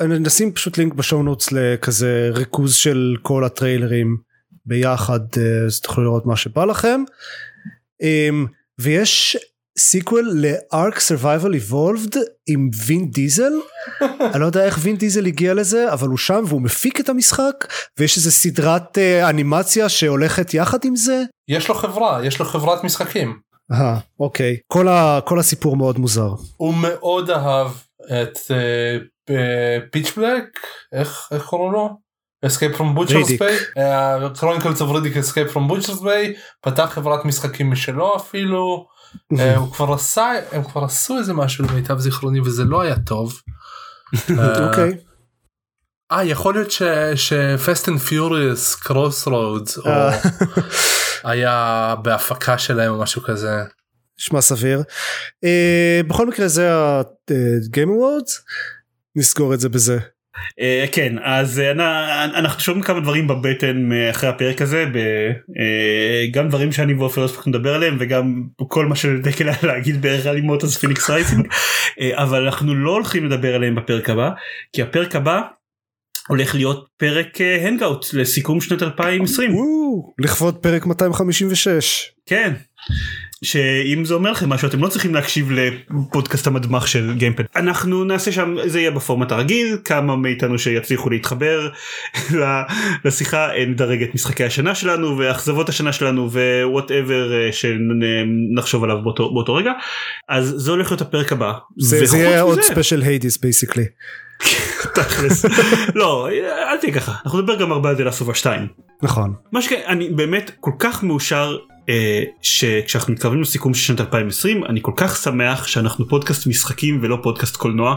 [0.02, 4.18] נשים פשוט לינק ב show notes לכזה ריכוז של כל הטריילרים
[4.66, 7.04] ביחד אה, אז תוכלו לראות מה שבא לכם.
[8.02, 8.46] אמ,
[8.80, 9.38] ויש
[9.78, 12.16] sequel ל Ark Survival Evolved
[12.48, 13.54] עם וין דיזל
[14.34, 17.54] אני לא יודע איך וין דיזל הגיע לזה אבל הוא שם והוא מפיק את המשחק
[18.00, 21.24] ויש איזה סדרת אה, אנימציה שהולכת יחד עם זה.
[21.48, 23.40] יש לו חברה יש לו חברת משחקים.
[23.72, 26.30] אה, אוקיי כל, ה, כל הסיפור מאוד מוזר.
[26.58, 27.72] הוא מאוד אהב
[28.22, 28.40] את
[29.92, 30.46] Pitch Black
[30.94, 32.06] איך איך קוראים לו?
[32.46, 37.72] Escape from Butcher's Bay, uh, Chronicles of Riddick Escape from Butcher's Bay, פתח חברת משחקים
[37.72, 38.88] משלו אפילו,
[39.40, 43.42] אה, הוא כבר עשה, הם כבר עשו איזה משהו למיטב זיכרוני וזה לא היה טוב.
[44.40, 44.98] אה, אוקיי.
[46.12, 46.82] אה יכול להיות ש-
[47.16, 50.20] ש-Fast and Furious Crossroads או אה.
[51.24, 53.50] היה בהפקה שלהם או משהו כזה.
[54.20, 54.84] נשמע סביר.
[55.44, 58.32] אה, בכל מקרה זה ה-game awards
[59.16, 59.98] נסגור את זה בזה.
[60.62, 64.98] אה, כן אז אה, אנ- אנחנו שומעים כמה דברים בבטן אה, אחרי הפרק הזה ב-
[65.60, 70.02] אה, גם דברים שאני ועופר לא הספקנו לדבר עליהם וגם כל מה שלדקל היה להגיד
[70.02, 71.48] בערך על Immortals Fenyx Rising
[72.02, 74.30] אה, אבל אנחנו לא הולכים לדבר עליהם בפרק הבא
[74.74, 75.42] כי הפרק הבא
[76.28, 82.12] הולך להיות פרק hangout לסיכום שנת 2020 וואו, לכבוד פרק 256.
[82.26, 82.54] כן.
[83.44, 88.32] שאם זה אומר לכם משהו אתם לא צריכים להקשיב לפודקאסט המדמח של גיימפוד אנחנו נעשה
[88.32, 91.70] שם זה יהיה בפורמט הרגיל כמה מאיתנו שיצליחו להתחבר
[93.06, 99.34] לשיחה אה, נדרג את משחקי השנה שלנו ואכזבות השנה שלנו ו whatever שנחשוב עליו באותו,
[99.34, 99.72] באותו רגע
[100.30, 101.54] אז זה הולך להיות הפרק הבא.
[101.78, 103.86] זה, זה יהיה עוד special Hades basically.
[104.96, 105.46] תכלס.
[105.96, 106.30] לא
[106.72, 108.68] אל תהיה ככה אנחנו נדבר גם הרבה על זה Last of Us 2.
[109.02, 109.34] נכון.
[109.52, 111.58] מה שכן אני באמת כל כך מאושר
[111.90, 117.18] אה, שכשאנחנו מתקרבים לסיכום של שנת 2020 אני כל כך שמח שאנחנו פודקאסט משחקים ולא
[117.24, 117.96] פודקאסט קולנוע.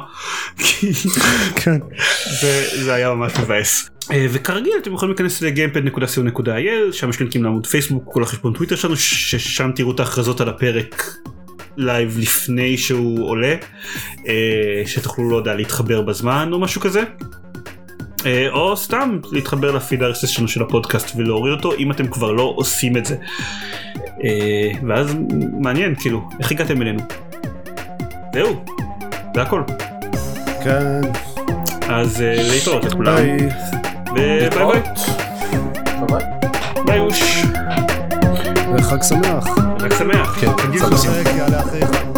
[1.64, 1.78] כן.
[2.41, 3.91] זה, זה היה ממש מבאס.
[4.11, 8.97] אה, וכרגיל אתם יכולים להיכנס ל- gamepod.co.il שם יש לינקים לעמוד פייסבוק ולחשבון טוויטר שלנו
[8.97, 11.05] ששם תראו את ההכרזות על הפרק
[11.78, 13.55] live לפני שהוא עולה
[14.29, 17.03] אה, שתוכלו לא יודע להתחבר בזמן או משהו כזה.
[18.26, 22.33] אה, או סתם להתחבר ל feed RSS שלנו של הפודקאסט ולהוריד אותו אם אתם כבר
[22.33, 23.16] לא עושים את זה.
[24.24, 25.16] אה, ואז
[25.61, 27.01] מעניין כאילו איך הגעתם אלינו.
[28.33, 28.64] זהו.
[29.35, 29.62] זה הכל.
[30.64, 31.01] כן.
[31.89, 33.16] אז להתראות לכולם.
[33.16, 33.37] ביי.
[34.11, 34.83] וביי ביי.
[36.09, 36.22] ביי.
[36.87, 37.47] ביי אוש.
[38.79, 39.45] וחג שמח.
[39.79, 40.37] חג שמח.
[40.41, 40.97] כן, חגים חג.
[40.97, 42.17] שמח.